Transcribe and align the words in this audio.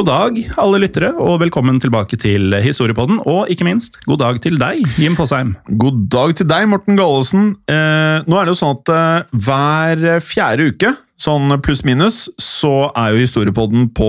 God 0.00 0.08
dag, 0.08 0.32
alle 0.56 0.78
lyttere, 0.80 1.10
og 1.20 1.42
velkommen 1.42 1.76
tilbake 1.76 2.16
til 2.16 2.54
Historiepodden. 2.64 3.18
Og 3.28 3.50
ikke 3.52 3.66
minst, 3.68 3.98
god 4.08 4.16
dag 4.22 4.38
til 4.40 4.56
deg, 4.56 4.80
Jim 4.96 5.12
Fosheim. 5.18 5.50
God 5.76 6.08
dag 6.08 6.32
til 6.38 6.46
deg, 6.48 6.64
Morten 6.72 6.96
Gallesen. 6.96 7.50
Eh, 7.68 8.24
nå 8.24 8.32
er 8.40 8.48
det 8.48 8.54
jo 8.54 8.60
sånn 8.62 8.78
at 8.78 8.88
eh, 8.94 9.20
hver 9.44 10.00
fjerde 10.24 10.70
uke, 10.72 10.94
sånn 11.20 11.52
pluss-minus, 11.60 12.32
så 12.40 12.88
er 12.96 13.12
jo 13.12 13.20
Historiepodden 13.26 13.92
på 13.92 14.08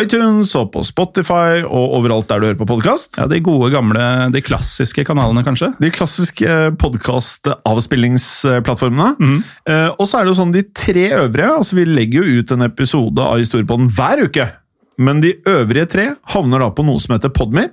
iTunes 0.00 0.56
og 0.58 0.74
på 0.74 0.82
Spotify 0.82 1.62
og 1.62 1.94
overalt 2.00 2.26
der 2.32 2.42
du 2.42 2.50
hører 2.50 2.58
på 2.58 2.66
podkast. 2.74 3.14
Ja, 3.22 3.30
De 3.30 3.38
gode, 3.38 3.70
gamle, 3.78 4.02
de 4.34 4.42
klassiske 4.42 5.06
kanalene, 5.06 5.46
kanskje? 5.46 5.70
De 5.78 5.94
klassiske 5.94 6.74
podkast-avspillingsplattformene. 6.82 9.38
Eh, 9.70 9.86
og 9.94 10.02
så 10.02 10.18
er 10.18 10.26
det 10.26 10.34
jo 10.34 10.40
sånn 10.42 10.50
de 10.58 10.66
tre 10.74 11.14
øvrige. 11.22 11.54
altså 11.62 11.78
Vi 11.78 11.86
legger 11.94 12.26
jo 12.26 12.42
ut 12.42 12.50
en 12.58 12.66
episode 12.72 13.22
av 13.22 13.38
Historiepodden 13.38 13.86
hver 13.94 14.26
uke. 14.26 14.50
Men 14.98 15.20
de 15.22 15.36
øvrige 15.46 15.86
tre 15.92 16.06
havner 16.32 16.64
da 16.64 16.72
på 16.74 16.84
noe 16.86 16.98
som 17.02 17.14
heter 17.14 17.30
Podme. 17.34 17.68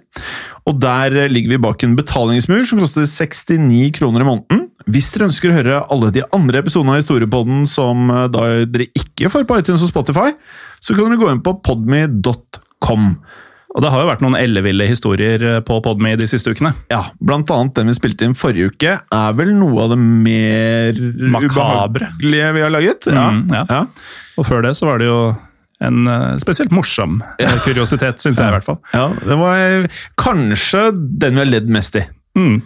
Og 0.69 0.77
der 0.81 1.15
ligger 1.31 1.55
vi 1.55 1.61
bak 1.63 1.85
en 1.85 1.95
betalingsmur 1.97 2.65
som 2.69 2.81
koster 2.83 3.07
69 3.09 3.89
kroner 3.97 4.21
i 4.21 4.27
måneden. 4.27 4.67
Hvis 4.85 5.09
dere 5.13 5.31
ønsker 5.31 5.49
å 5.49 5.55
høre 5.55 5.79
alle 5.93 6.11
de 6.13 6.21
andre 6.35 6.61
episodene 6.61 6.93
av 6.93 7.01
Historiepodden 7.01 7.65
som 7.69 8.11
eh, 8.13 8.27
da 8.29 8.43
dere 8.69 8.91
ikke 8.93 9.31
får 9.33 9.47
på 9.49 9.57
iTunes 9.57 9.81
og 9.81 9.89
Spotify, 9.89 10.29
så 10.77 10.93
kan 10.93 11.09
dere 11.09 11.21
gå 11.23 11.31
inn 11.33 11.41
på 11.45 11.55
podme.com. 11.65 13.09
Og 13.75 13.83
det 13.83 13.89
har 13.91 14.05
jo 14.05 14.07
vært 14.07 14.21
noen 14.23 14.37
elleville 14.39 14.85
historier 14.87 15.41
på 15.67 15.79
Podme 15.83 16.13
de 16.15 16.27
siste 16.31 16.53
ukene. 16.53 16.71
Ja, 16.93 17.09
blant 17.19 17.49
annet 17.51 17.75
den 17.75 17.91
vi 17.91 17.97
spilte 17.97 18.29
inn 18.29 18.37
forrige 18.37 18.71
uke, 18.71 18.93
er 19.01 19.35
vel 19.35 19.51
noe 19.57 19.83
av 19.83 19.91
det 19.91 19.97
mer 19.99 21.01
Makabre. 21.33 22.05
ubehagelige 22.05 22.53
vi 22.55 22.63
har 22.63 22.71
laget. 22.71 23.09
Ja. 23.09 23.25
Mm, 23.33 23.41
ja. 23.51 23.65
ja. 23.67 23.81
Og 24.39 24.47
før 24.47 24.63
det 24.63 24.77
så 24.79 24.87
var 24.87 25.03
det 25.03 25.09
jo 25.09 25.19
en 25.85 26.11
eh, 26.11 26.27
spesielt 26.43 26.73
morsom 26.75 27.19
eh, 27.39 27.57
kuriositet, 27.65 28.21
syns 28.23 28.41
jeg 28.41 28.51
i 28.51 28.55
hvert 28.57 28.67
fall. 28.67 28.79
Ja, 28.93 29.09
det 29.21 29.39
var 29.39 29.61
eh, 29.61 30.03
kanskje 30.19 30.89
den 30.93 31.37
vi 31.37 31.43
har 31.43 31.51
ledd 31.51 31.71
mest 31.71 31.99
i. 31.99 32.05
Mm. 32.35 32.57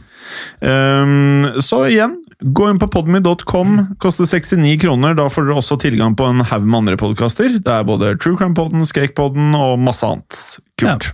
Um, 0.62 1.62
så 1.64 1.84
igjen, 1.90 2.16
gå 2.42 2.70
inn 2.70 2.80
på 2.82 2.88
podmy.com. 2.92 3.76
koster 4.02 4.28
69 4.30 4.76
kroner. 4.82 5.16
Da 5.18 5.28
får 5.32 5.48
dere 5.48 5.60
også 5.62 5.78
tilgang 5.82 6.16
på 6.18 6.28
en 6.30 6.44
haug 6.46 6.66
med 6.66 6.80
andre 6.82 6.98
podkaster. 7.02 7.54
Det 7.60 7.76
er 7.76 7.86
både 7.88 8.16
True 8.22 8.38
Crime-podden, 8.40 8.86
Poden 9.18 9.54
og 9.58 9.78
masse 9.84 10.08
annet 10.08 10.42
kult. 10.80 11.12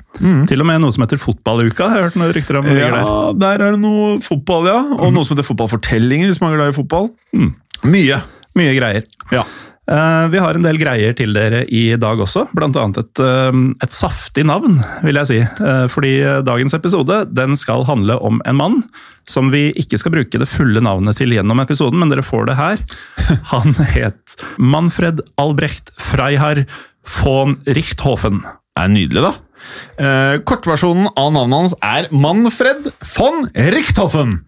Til 0.49 0.63
og 0.63 0.69
med 0.69 0.83
noe 0.83 0.95
som 0.95 1.05
heter 1.05 1.21
Fotballuka, 1.21 1.89
har 1.91 2.01
jeg 2.01 2.09
hørt 2.09 2.19
noen 2.21 2.33
rykter 2.37 2.59
om. 2.61 2.69
det. 2.69 2.79
der. 2.79 2.97
Ja, 3.01 3.19
der 3.45 3.67
er 3.67 3.77
det 3.77 3.83
noe 3.83 4.17
fotball, 4.23 4.69
ja. 4.71 4.79
Og 4.99 5.13
noe 5.15 5.25
som 5.25 5.35
heter 5.35 5.47
fotballfortellinger, 5.47 6.31
hvis 6.31 6.41
man 6.43 6.53
er 6.53 6.61
glad 6.61 6.75
i 6.75 6.79
fotball. 6.79 7.09
Mm. 7.35 7.53
Mye. 7.91 8.21
Mye 8.55 8.75
greier. 8.77 9.07
Ja. 9.33 9.43
Eh, 9.91 10.27
vi 10.33 10.41
har 10.41 10.57
en 10.57 10.65
del 10.65 10.79
greier 10.81 11.13
til 11.17 11.35
dere 11.35 11.61
i 11.69 11.93
dag 12.01 12.17
også, 12.21 12.47
annet 12.57 12.97
et, 12.97 13.19
eh, 13.21 13.59
et 13.85 13.93
saftig 13.93 14.45
navn, 14.45 14.79
vil 15.03 15.15
jeg 15.21 15.29
si. 15.29 15.39
Eh, 15.41 15.85
fordi 15.87 16.43
dagens 16.43 16.73
episode 16.73 17.25
den 17.31 17.55
skal 17.55 17.85
handle 17.85 18.17
om 18.19 18.41
en 18.45 18.55
mann 18.55 18.83
som 19.29 19.51
vi 19.51 19.71
ikke 19.73 19.97
skal 19.97 20.11
bruke 20.11 20.39
det 20.41 20.49
fulle 20.49 20.81
navnet 20.81 21.17
til 21.17 21.29
gjennom 21.29 21.61
episoden, 21.61 21.99
men 21.99 22.09
dere 22.09 22.25
får 22.25 22.49
det 22.49 22.57
her. 22.57 22.77
Han 23.53 23.73
het 23.93 24.35
Manfred 24.57 25.21
Albrecht 25.37 25.91
Freihard 26.01 26.65
von 27.21 27.59
Richthofen. 27.65 28.41
Det 28.41 28.83
er 28.83 28.89
nydelig, 28.89 29.21
da. 29.21 29.33
Eh, 29.97 30.37
kortversjonen 30.47 31.09
av 31.15 31.31
navnet 31.35 31.59
hans 31.59 31.75
er 31.83 32.09
Manfred 32.13 32.89
von 33.15 33.47
Richthofen. 33.55 34.39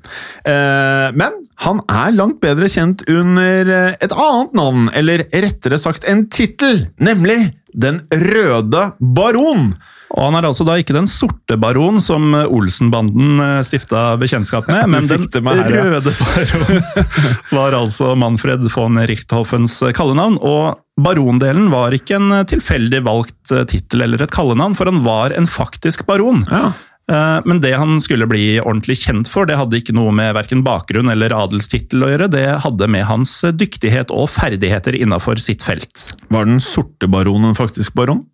Eh, 0.47 1.09
men 1.17 1.43
han 1.63 1.81
er 1.89 2.15
langt 2.15 2.41
bedre 2.43 2.69
kjent 2.69 3.03
under 3.09 3.71
eh, 3.73 3.95
et 4.03 4.13
annet 4.13 4.57
navn, 4.57 4.89
eller 4.93 5.25
rettere 5.31 5.79
sagt 5.81 6.07
en 6.09 6.27
tittel, 6.29 6.85
nemlig 7.01 7.39
Den 7.73 8.01
røde 8.11 8.91
baron. 8.99 9.71
Og 10.15 10.21
han 10.23 10.37
er 10.39 10.47
altså 10.47 10.63
da 10.67 10.77
ikke 10.79 10.95
den 10.95 11.09
sorte 11.11 11.57
baron 11.59 11.99
som 12.03 12.31
Olsenbanden 12.31 13.41
eh, 13.43 13.59
stifta 13.67 14.15
bekjentskap 14.21 14.69
med, 14.71 14.87
men 14.93 15.09
den 15.09 15.27
her, 15.51 15.71
ja. 15.75 15.85
røde 15.97 16.13
baron 16.15 16.81
var 17.57 17.77
altså 17.81 18.13
Manfred 18.15 18.69
von 18.71 18.99
Richthoffens 19.09 19.81
kallenavn. 19.97 20.39
Og 20.39 20.79
barondelen 20.97 21.69
var 21.73 21.95
ikke 21.95 22.17
en 22.21 22.41
tilfeldig 22.47 23.03
valgt 23.07 23.53
eh, 23.53 23.67
tittel 23.69 24.07
eller 24.07 24.23
et 24.23 24.33
kallenavn, 24.33 24.77
for 24.77 24.89
han 24.89 25.03
var 25.05 25.35
en 25.35 25.49
faktisk 25.49 26.07
baron. 26.07 26.45
Ja. 26.51 26.71
Eh, 27.07 27.39
Men 27.45 27.61
det 27.63 27.73
han 27.79 27.99
skulle 28.03 28.27
bli 28.27 28.59
ordentlig 28.59 28.97
kjent 29.05 29.29
for, 29.31 29.47
det 29.47 29.55
hadde 29.59 29.79
ikke 29.79 29.95
noe 29.95 30.11
med 30.15 30.33
verken 30.35 30.63
bakgrunn 30.65 31.09
eller 31.11 31.35
adelstittel 31.35 32.03
å 32.03 32.11
gjøre. 32.11 32.29
Det 32.33 32.45
hadde 32.65 32.89
med 32.91 33.07
hans 33.07 33.39
dyktighet 33.55 34.11
og 34.11 34.27
ferdigheter 34.33 34.97
innafor 34.99 35.39
sitt 35.39 35.63
felt. 35.63 36.09
Var 36.33 36.45
den 36.49 36.59
sorte 36.63 37.07
baronen 37.11 37.55
faktisk 37.57 37.95
baron? 37.97 38.25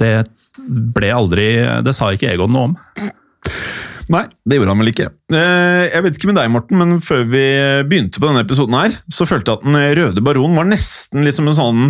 Det 0.00 0.24
ble 0.66 1.10
aldri 1.12 1.46
Det 1.84 1.92
sa 1.94 2.08
ikke 2.14 2.30
Egon 2.32 2.52
noe 2.54 2.70
om. 2.70 2.76
Nei, 4.10 4.24
det 4.48 4.56
gjorde 4.58 4.72
han 4.72 4.80
vel 4.82 4.90
ikke. 4.90 5.10
Eh, 5.30 5.84
Jeg 5.92 6.02
vet 6.02 6.16
ikke 6.18 6.30
med 6.32 6.40
deg, 6.40 6.50
Morten, 6.50 6.80
men 6.80 6.96
før 7.04 7.22
vi 7.30 7.44
begynte 7.86 8.18
på 8.18 8.26
denne 8.26 8.42
episoden 8.42 8.74
her, 8.74 8.96
så 9.12 9.26
følte 9.28 9.52
jeg 9.52 9.60
at 9.60 9.68
Den 9.68 9.78
røde 10.00 10.24
baron 10.26 10.56
var 10.58 10.66
nesten 10.66 11.22
liksom 11.22 11.46
en 11.52 11.58
sånn 11.60 11.84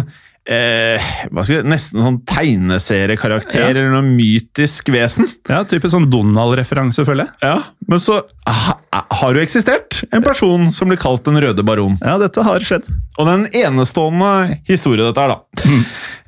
eh, 0.48 1.10
jeg, 1.30 1.64
Nesten 1.68 2.02
sånn 2.02 2.20
tegneseriekarakter 2.26 3.60
Ja. 3.60 3.68
eller 3.70 3.90
noe 3.92 4.02
mytisk 4.06 4.88
vesen. 4.94 5.28
Ja, 5.48 5.62
Typisk 5.65 5.94
sånn 5.94 6.09
Donald-referanse, 6.10 7.04
føler 7.06 7.26
jeg. 7.26 7.34
Ja, 7.42 7.59
Men 7.91 7.98
så 7.98 8.20
ha, 8.47 8.74
har 9.20 9.34
jo 9.34 9.41
eksistert 9.42 10.04
en 10.12 10.22
person 10.22 10.70
som 10.72 10.88
blir 10.88 10.98
kalt 11.00 11.24
Den 11.26 11.38
røde 11.42 11.62
baron. 11.66 11.98
Ja, 12.03 12.16
dette 12.18 12.42
har 12.47 12.60
skjedd. 12.60 12.86
Og 13.18 13.26
det 13.26 13.32
er 13.32 13.38
en 13.38 13.74
enestående 13.74 14.60
historie, 14.68 15.04
dette 15.04 15.20
her, 15.20 15.34
da. 15.34 15.70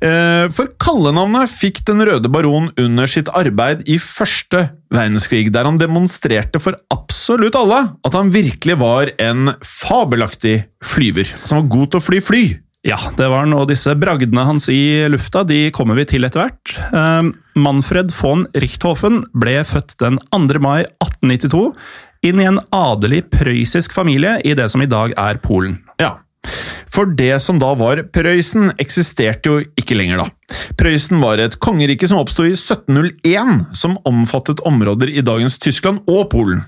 Eh, 0.03 0.49
For 0.51 0.67
kallenavnet 0.83 1.49
fikk 1.49 1.83
Den 1.87 2.01
røde 2.05 2.29
baron 2.31 2.71
under 2.77 3.07
sitt 3.07 3.29
arbeid 3.33 3.87
i 3.87 3.95
første 3.97 4.69
verdenskrig, 4.93 5.47
der 5.51 5.65
han 5.65 5.77
demonstrerte 5.79 6.59
for 6.61 6.75
absolutt 6.93 7.55
alle 7.57 7.79
at 8.05 8.13
han 8.13 8.29
virkelig 8.29 8.75
var 8.77 9.09
en 9.17 9.53
fabelaktig 9.65 10.65
flyver. 10.85 11.31
Altså 11.41 11.55
han 11.55 11.63
var 11.67 11.77
god 11.77 11.91
til 11.91 11.99
å 12.01 12.03
fly 12.03 12.19
fly. 12.21 12.43
Ja, 12.83 12.97
det 13.15 13.29
var 13.31 13.47
nå 13.47 13.61
disse 13.69 13.93
bragdene 13.95 14.43
hans 14.43 14.67
i 14.71 15.05
lufta, 15.07 15.45
de 15.47 15.69
kommer 15.71 15.95
vi 15.95 16.03
til 16.09 16.27
etter 16.27 16.43
hvert. 16.43 16.73
Eh, 16.91 17.29
Manfred 17.55 18.11
von 18.17 18.43
Richthofen 18.59 19.21
ble 19.39 19.61
født 19.67 19.95
den 20.03 20.19
2. 20.33 20.59
mai 20.59 20.83
1892 20.99 21.69
inn 22.27 22.41
i 22.41 22.47
en 22.49 22.59
adelig 22.75 23.23
prøyssisk 23.31 23.95
familie 23.95 24.35
i 24.43 24.55
det 24.57 24.67
som 24.71 24.83
i 24.83 24.89
dag 24.91 25.15
er 25.15 25.39
Polen. 25.43 25.79
Ja. 26.01 26.17
For 26.91 27.07
det 27.07 27.37
som 27.41 27.59
da 27.61 27.71
var 27.79 28.03
Prøysen, 28.13 28.73
eksisterte 28.81 29.49
jo 29.49 29.61
ikke 29.79 29.95
lenger 29.97 30.25
da. 30.25 30.57
Prøysen 30.79 31.23
var 31.23 31.39
et 31.39 31.55
kongerike 31.63 32.09
som 32.09 32.19
oppsto 32.19 32.45
i 32.45 32.51
1701, 32.57 33.69
som 33.79 33.95
omfattet 34.09 34.61
områder 34.67 35.09
i 35.09 35.23
dagens 35.25 35.55
Tyskland 35.63 36.03
og 36.03 36.27
Polen. 36.35 36.65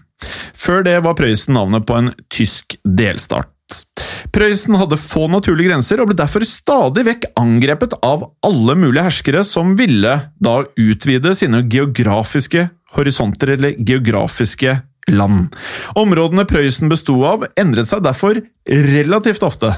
Før 0.55 0.85
det 0.87 0.95
var 1.03 1.17
Prøysen 1.19 1.59
navnet 1.59 1.85
på 1.85 1.99
en 1.99 2.13
tysk 2.31 2.79
delstat. 2.87 3.51
Prøysen 4.35 4.75
hadde 4.79 4.99
få 4.99 5.29
naturlige 5.31 5.69
grenser 5.69 6.01
og 6.01 6.09
ble 6.09 6.17
derfor 6.19 6.43
stadig 6.49 7.05
vekk 7.07 7.29
angrepet 7.39 7.95
av 8.03 8.27
alle 8.45 8.75
mulige 8.77 9.05
herskere 9.07 9.45
som 9.47 9.75
ville 9.79 10.17
da 10.43 10.55
utvide 10.75 11.31
sine 11.37 11.63
geografiske 11.71 12.67
horisonter 12.95 13.55
eller 13.55 13.79
geografiske 13.79 14.77
land. 15.11 15.55
Områdene 15.99 16.47
Prøysen 16.49 16.91
besto 16.91 17.17
av, 17.27 17.45
endret 17.59 17.91
seg 17.91 18.03
derfor 18.05 18.41
relativt 18.65 19.45
ofte. 19.45 19.75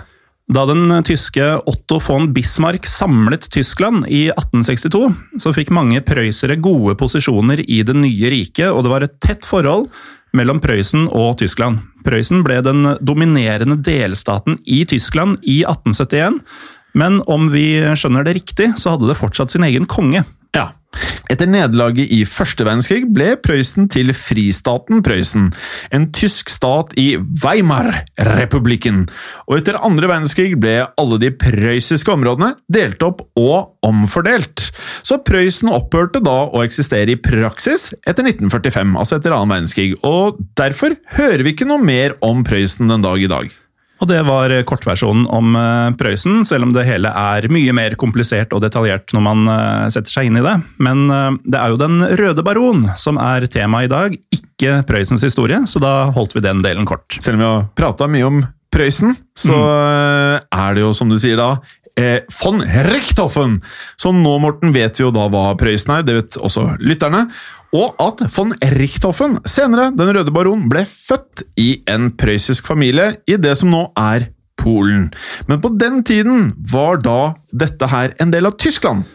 Da 0.48 0.64
den 0.64 0.88
tyske 1.04 1.44
Otto 1.68 1.98
von 2.00 2.30
Bismarck 2.32 2.86
samlet 2.88 3.50
Tyskland 3.52 4.06
i 4.08 4.30
1862, 4.32 5.02
så 5.44 5.52
fikk 5.52 5.74
mange 5.76 6.00
prøysere 6.08 6.56
gode 6.64 6.96
posisjoner 7.00 7.66
i 7.68 7.82
det 7.84 7.98
nye 8.00 8.32
riket, 8.32 8.72
og 8.72 8.86
det 8.86 8.94
var 8.94 9.04
et 9.04 9.18
tett 9.24 9.44
forhold 9.48 9.90
mellom 10.38 10.62
Prøysen 10.64 11.08
og 11.10 11.38
Tyskland. 11.42 11.82
Prøysen 12.06 12.44
ble 12.46 12.62
den 12.66 12.86
dominerende 13.02 13.80
delstaten 13.84 14.60
i 14.66 14.84
Tyskland 14.88 15.42
i 15.44 15.60
1871, 15.66 16.42
men 16.98 17.20
om 17.30 17.52
vi 17.54 17.68
skjønner 17.98 18.26
det 18.26 18.38
riktig, 18.40 18.72
så 18.80 18.96
hadde 18.96 19.10
det 19.10 19.20
fortsatt 19.20 19.54
sin 19.54 19.66
egen 19.68 19.86
konge. 19.90 20.24
Ja. 20.56 20.72
Etter 21.28 21.50
nederlaget 21.52 22.12
i 22.16 22.22
første 22.28 22.64
verdenskrig 22.64 23.04
ble 23.14 23.34
Prøysen 23.44 23.90
til 23.92 24.14
Fristaten 24.16 25.04
Prøysen, 25.04 25.50
en 25.92 26.08
tysk 26.16 26.50
stat 26.54 26.96
i 27.00 27.18
Weimar-republikken, 27.44 29.04
og 29.50 29.58
etter 29.60 29.80
andre 29.84 30.08
verdenskrig 30.08 30.56
ble 30.62 30.78
alle 30.88 31.20
de 31.22 31.34
prøyssiske 31.36 32.14
områdene 32.16 32.54
delt 32.72 33.04
opp 33.06 33.26
og 33.40 33.76
omfordelt. 33.86 34.70
Så 35.04 35.20
Prøysen 35.28 35.72
opphørte 35.74 36.24
da 36.24 36.40
å 36.48 36.64
eksistere 36.64 37.14
i 37.14 37.20
praksis 37.20 37.92
etter 38.08 38.24
1945, 38.24 38.96
altså 38.96 39.20
etter 39.20 39.36
annen 39.36 39.58
verdenskrig, 39.58 39.94
og 40.08 40.40
derfor 40.60 40.96
hører 41.20 41.44
vi 41.44 41.56
ikke 41.56 41.70
noe 41.70 41.84
mer 41.84 42.16
om 42.26 42.46
Prøysen 42.48 42.88
den 42.92 43.04
dag 43.04 43.20
i 43.22 43.32
dag. 43.32 43.52
Og 43.98 44.10
det 44.10 44.20
var 44.28 44.54
kortversjonen 44.70 45.26
om 45.34 45.56
eh, 45.58 45.96
Prøysen, 45.98 46.44
selv 46.46 46.68
om 46.68 46.74
det 46.76 46.86
hele 46.88 47.10
er 47.10 47.48
mye 47.54 47.74
mer 47.76 47.96
komplisert 48.00 48.54
og 48.54 48.62
detaljert 48.62 49.14
når 49.16 49.24
man 49.26 49.50
eh, 49.54 49.88
setter 49.94 50.14
seg 50.14 50.30
inn 50.30 50.38
i 50.38 50.46
det. 50.46 50.54
Men 50.84 51.08
eh, 51.14 51.40
det 51.48 51.62
er 51.62 51.74
jo 51.74 51.80
Den 51.82 52.04
røde 52.20 52.46
baron 52.46 52.86
som 53.00 53.20
er 53.22 53.48
tema 53.52 53.84
i 53.86 53.92
dag, 53.92 54.14
ikke 54.34 54.82
Prøysens 54.90 55.26
historie, 55.26 55.64
så 55.70 55.82
da 55.82 55.96
holdt 56.14 56.38
vi 56.38 56.46
den 56.46 56.62
delen 56.66 56.88
kort. 56.90 57.18
Selv 57.18 57.38
om 57.38 57.44
vi 57.44 57.50
har 57.50 57.68
prata 57.78 58.10
mye 58.12 58.30
om 58.30 58.40
Prøysen, 58.74 59.16
så 59.38 59.56
mm. 59.56 60.48
er 60.54 60.76
det 60.76 60.82
jo, 60.84 60.92
som 60.94 61.10
du 61.10 61.16
sier 61.22 61.40
da, 61.40 61.54
eh, 61.98 62.20
von 62.42 62.62
Richthofen. 62.62 63.60
Så 64.00 64.14
nå, 64.16 64.38
Morten, 64.44 64.74
vet 64.76 65.00
vi 65.00 65.06
jo 65.06 65.14
da 65.16 65.28
hva 65.32 65.52
Prøysen 65.60 65.98
er, 65.98 66.06
det 66.08 66.18
vet 66.20 66.40
også 66.40 66.70
lytterne. 66.80 67.26
Og 67.76 67.98
at 68.00 68.24
von 68.32 68.54
Richthofen, 68.78 69.42
senere 69.48 69.90
Den 69.98 70.14
røde 70.16 70.32
baron, 70.32 70.68
ble 70.72 70.86
født 70.88 71.44
i 71.60 71.82
en 71.90 72.12
prøyssisk 72.16 72.70
familie 72.70 73.18
i 73.28 73.36
det 73.42 73.58
som 73.60 73.74
nå 73.74 73.90
er 74.00 74.32
Polen. 74.58 75.12
Men 75.46 75.62
på 75.62 75.70
den 75.78 76.02
tiden 76.08 76.56
var 76.72 76.98
da 77.04 77.36
dette 77.54 77.92
her 77.92 78.16
en 78.24 78.32
del 78.34 78.50
av 78.50 78.56
Tyskland. 78.58 79.06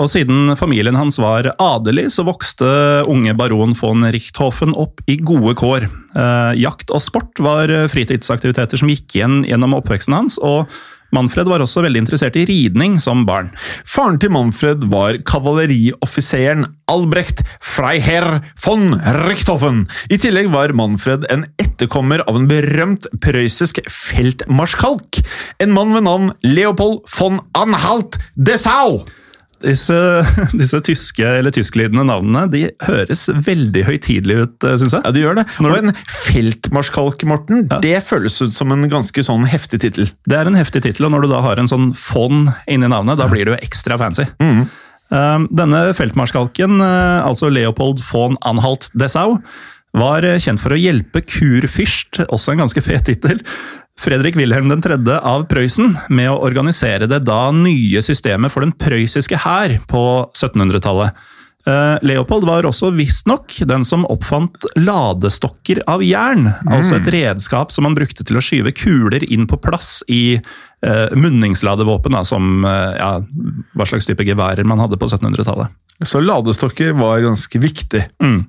Og 0.00 0.08
siden 0.08 0.52
familien 0.56 0.96
hans 0.96 1.18
var 1.20 1.50
adelig, 1.60 2.06
så 2.14 2.24
vokste 2.24 2.68
unge 3.10 3.34
baron 3.36 3.74
von 3.76 4.04
Richthofen 4.12 4.72
opp 4.76 5.00
i 5.08 5.16
gode 5.16 5.54
kår. 5.60 5.88
Eh, 5.88 6.52
jakt 6.60 6.92
og 6.92 7.02
sport 7.04 7.40
var 7.40 7.72
fritidsaktiviteter 7.92 8.80
som 8.80 8.92
gikk 8.92 9.16
igjen 9.16 9.42
gjennom 9.48 9.76
oppveksten 9.76 10.16
hans, 10.16 10.38
og 10.40 10.68
Manfred 11.14 11.48
var 11.50 11.62
også 11.64 11.84
veldig 11.84 12.04
interessert 12.04 12.38
i 12.38 12.46
ridning 12.48 12.98
som 13.02 13.24
barn. 13.28 13.50
Faren 13.88 14.18
til 14.22 14.32
Manfred 14.34 14.86
var 14.92 15.18
kavallerioffiseren 15.26 16.66
Albrecht 16.90 17.42
Freiherr 17.62 18.40
von 18.64 18.96
Richthofen. 19.28 19.84
I 20.10 20.18
tillegg 20.22 20.50
var 20.54 20.74
Manfred 20.76 21.26
en 21.32 21.46
etterkommer 21.62 22.24
av 22.26 22.40
en 22.40 22.50
berømt 22.50 23.08
prøyssisk 23.22 23.82
feltmarskalk. 23.90 25.22
En 25.62 25.74
mann 25.76 25.94
ved 25.96 26.06
navn 26.06 26.34
Leopold 26.46 27.02
von 27.18 27.42
Anhalt 27.58 28.20
Dessau. 28.34 29.00
Disse, 29.60 29.96
disse, 30.60 30.80
tyske 30.86 31.26
eller 31.40 31.54
tysklydende 31.54 32.06
navnene 32.08 32.46
de 32.52 32.62
høres 32.86 33.26
veldig 33.28 33.84
høytidelige 33.88 34.46
ut, 34.46 34.68
syns 34.80 34.96
jeg. 34.96 35.04
Ja, 35.04 35.14
de 35.14 35.24
gjør 35.24 35.40
det. 35.40 35.46
Og 35.62 35.76
en 35.76 35.94
feltmarskalk, 36.08 37.24
Morten, 37.28 37.66
ja. 37.66 37.80
det 37.84 37.98
føles 38.06 38.38
ut 38.42 38.56
som 38.56 38.72
en 38.74 38.88
ganske 38.90 39.24
sånn 39.26 39.48
heftig 39.50 39.82
tittel. 39.84 40.12
Det 40.28 40.38
er 40.38 40.50
en 40.50 40.58
heftig 40.58 40.84
tittel, 40.86 41.08
og 41.08 41.14
når 41.14 41.26
du 41.26 41.32
da 41.34 41.42
har 41.44 41.60
en 41.60 41.70
sånn 41.70 41.90
fond 41.98 42.52
inni 42.70 42.88
navnet, 42.90 43.20
da 43.20 43.28
blir 43.30 43.46
det 43.46 43.56
jo 43.56 43.60
ekstra 43.60 44.00
fancy. 44.00 44.28
Mm. 44.42 44.64
Denne 45.10 45.82
feltmarskalken, 45.98 46.78
eh, 46.84 47.26
altså 47.26 47.50
Leopold 47.50 48.02
von 48.12 48.38
Anhalt 48.46 48.88
Dessau, 48.94 49.40
var 49.96 50.22
kjent 50.38 50.62
for 50.62 50.70
å 50.70 50.78
hjelpe 50.78 51.22
kurfyrst, 51.26 52.22
også 52.30 52.54
en 52.54 52.62
ganske 52.62 52.82
fet 52.84 53.08
tittel, 53.08 53.40
Fredrik 54.00 54.36
Wilhelm 54.36 54.70
3. 54.80 54.96
av 55.20 55.42
Prøysen 55.50 55.92
med 56.08 56.30
å 56.32 56.38
organisere 56.46 57.04
det 57.10 57.18
da 57.28 57.50
nye 57.52 58.00
systemet 58.00 58.52
for 58.52 58.64
den 58.64 58.72
prøyssiske 58.72 59.42
hær 59.42 59.74
på 59.90 60.04
1700-tallet. 60.32 61.18
Eh, 61.68 61.96
Leopold 62.08 62.46
var 62.48 62.64
også 62.64 62.88
visstnok 62.96 63.58
den 63.68 63.84
som 63.84 64.06
oppfant 64.08 64.64
ladestokker 64.80 65.82
av 65.84 66.00
jern. 66.06 66.48
Mm. 66.48 66.72
Altså 66.78 66.96
et 66.96 67.10
redskap 67.12 67.74
som 67.74 67.84
man 67.84 67.98
brukte 67.98 68.24
til 68.24 68.40
å 68.40 68.44
skyve 68.44 68.72
kuler 68.72 69.26
inn 69.28 69.44
på 69.50 69.60
plass 69.60 69.98
i 70.08 70.38
uh, 70.40 71.12
munningsladevåpen, 71.12 72.16
da, 72.16 72.24
som 72.24 72.64
uh, 72.64 72.96
ja, 72.96 73.12
hva 73.76 73.90
slags 73.90 74.08
type 74.08 74.24
geværer 74.24 74.64
man 74.64 74.80
hadde 74.80 74.96
på 74.96 75.10
1700-tallet. 75.10 75.76
Så 76.08 76.24
ladestokker 76.24 76.96
var 76.96 77.20
ganske 77.26 77.60
viktig. 77.60 78.06
Mm. 78.24 78.46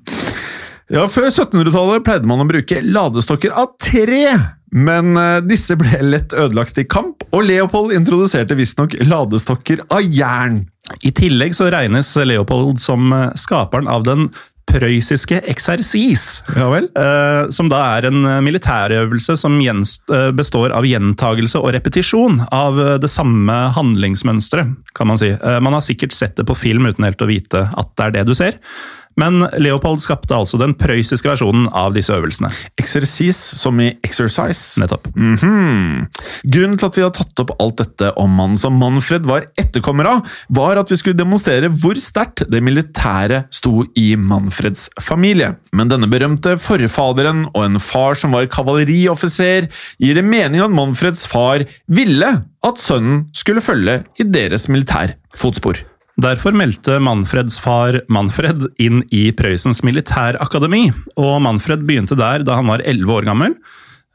Ja, 0.92 1.06
Før 1.08 1.30
1700-tallet 1.30 2.04
pleide 2.04 2.28
man 2.28 2.42
å 2.42 2.48
bruke 2.48 2.82
ladestokker 2.84 3.54
av 3.56 3.70
tre 3.80 4.26
men 4.72 5.16
uh, 5.20 5.40
disse 5.44 5.76
ble 5.76 6.00
lett 6.06 6.32
ødelagt 6.32 6.80
i 6.80 6.86
kamp, 6.88 7.26
og 7.32 7.44
Leopold 7.44 7.92
introduserte 7.96 8.56
visstnok 8.56 8.96
ladestokker 9.04 9.84
av 9.92 10.00
jern. 10.04 10.62
I 11.04 11.12
tillegg 11.14 11.52
så 11.56 11.68
regnes 11.72 12.14
Leopold 12.16 12.80
som 12.80 13.12
uh, 13.12 13.28
skaperen 13.36 13.90
av 13.92 14.06
den 14.08 14.30
prøyssiske 14.72 15.42
eksersis. 15.50 16.24
Ja 16.56 16.70
vel? 16.72 16.86
Uh, 16.96 17.50
som 17.52 17.68
da 17.68 17.82
er 17.98 18.08
en 18.08 18.24
militærøvelse 18.46 19.36
som 19.36 19.58
består 20.32 20.72
av 20.72 20.88
gjentagelse 20.88 21.60
og 21.60 21.74
repetisjon 21.76 22.40
av 22.48 22.80
det 23.02 23.10
samme 23.12 23.58
handlingsmønsteret, 23.76 24.72
kan 24.96 25.10
man 25.10 25.20
si. 25.20 25.34
man 25.60 25.76
har 25.76 25.84
sikkert 25.84 26.16
sett 26.16 26.38
det 26.40 26.48
på 26.48 26.56
film 26.56 26.88
uten 26.88 27.04
helt 27.04 27.20
å 27.20 27.28
vite 27.28 27.66
at 27.68 27.92
det 27.98 28.08
er 28.08 28.16
det 28.16 28.26
du 28.30 28.36
ser. 28.38 28.56
Men 29.20 29.44
Leopold 29.60 30.02
skapte 30.02 30.36
altså 30.36 30.58
den 30.60 30.74
prøyssiske 30.78 31.28
versjonen 31.28 31.68
av 31.76 31.92
disse 31.96 32.14
øvelsene. 32.14 32.50
Eksersis 32.80 33.38
som 33.58 33.80
i 33.82 33.90
exercise. 34.04 34.80
Nettopp. 34.80 35.08
Mm 35.16 35.36
-hmm. 35.36 36.06
Grunnen 36.44 36.78
til 36.78 36.86
at 36.86 36.96
vi 36.98 37.02
har 37.02 37.10
tatt 37.10 37.40
opp 37.40 37.50
alt 37.58 37.76
dette 37.76 38.12
om 38.16 38.30
mannen 38.30 38.58
som 38.58 38.78
Manfred 38.78 39.26
var 39.26 39.44
etterkommer 39.58 40.04
av, 40.04 40.28
var 40.48 40.76
at 40.76 40.90
vi 40.90 40.96
skulle 40.96 41.18
demonstrere 41.18 41.68
hvor 41.68 41.94
sterkt 41.94 42.44
det 42.50 42.62
militære 42.62 43.44
sto 43.50 43.84
i 43.94 44.16
Manfreds 44.16 44.88
familie. 45.00 45.56
Men 45.72 45.88
denne 45.88 46.10
berømte 46.10 46.56
forfaderen 46.58 47.46
og 47.54 47.64
en 47.64 47.80
far 47.80 48.14
som 48.14 48.32
var 48.32 48.46
kavalerioffiser, 48.46 49.68
gir 49.98 50.14
det 50.14 50.24
mening 50.24 50.60
at 50.60 50.70
Manfreds 50.70 51.26
far 51.26 51.64
ville 51.88 52.44
at 52.62 52.78
sønnen 52.78 53.26
skulle 53.34 53.60
følge 53.60 54.04
i 54.18 54.22
deres 54.22 54.68
militærfotspor. 54.68 55.91
Derfor 56.22 56.54
meldte 56.54 57.00
Manfreds 57.02 57.56
far 57.62 57.96
Manfred 58.12 58.68
inn 58.82 59.00
i 59.14 59.30
Prøysens 59.34 59.80
militærakademi, 59.86 60.84
og 61.18 61.40
Manfred 61.42 61.82
begynte 61.88 62.18
der 62.18 62.44
da 62.46 62.58
han 62.60 62.68
var 62.70 62.84
11 62.84 63.14
år 63.16 63.26
gammel. 63.26 63.56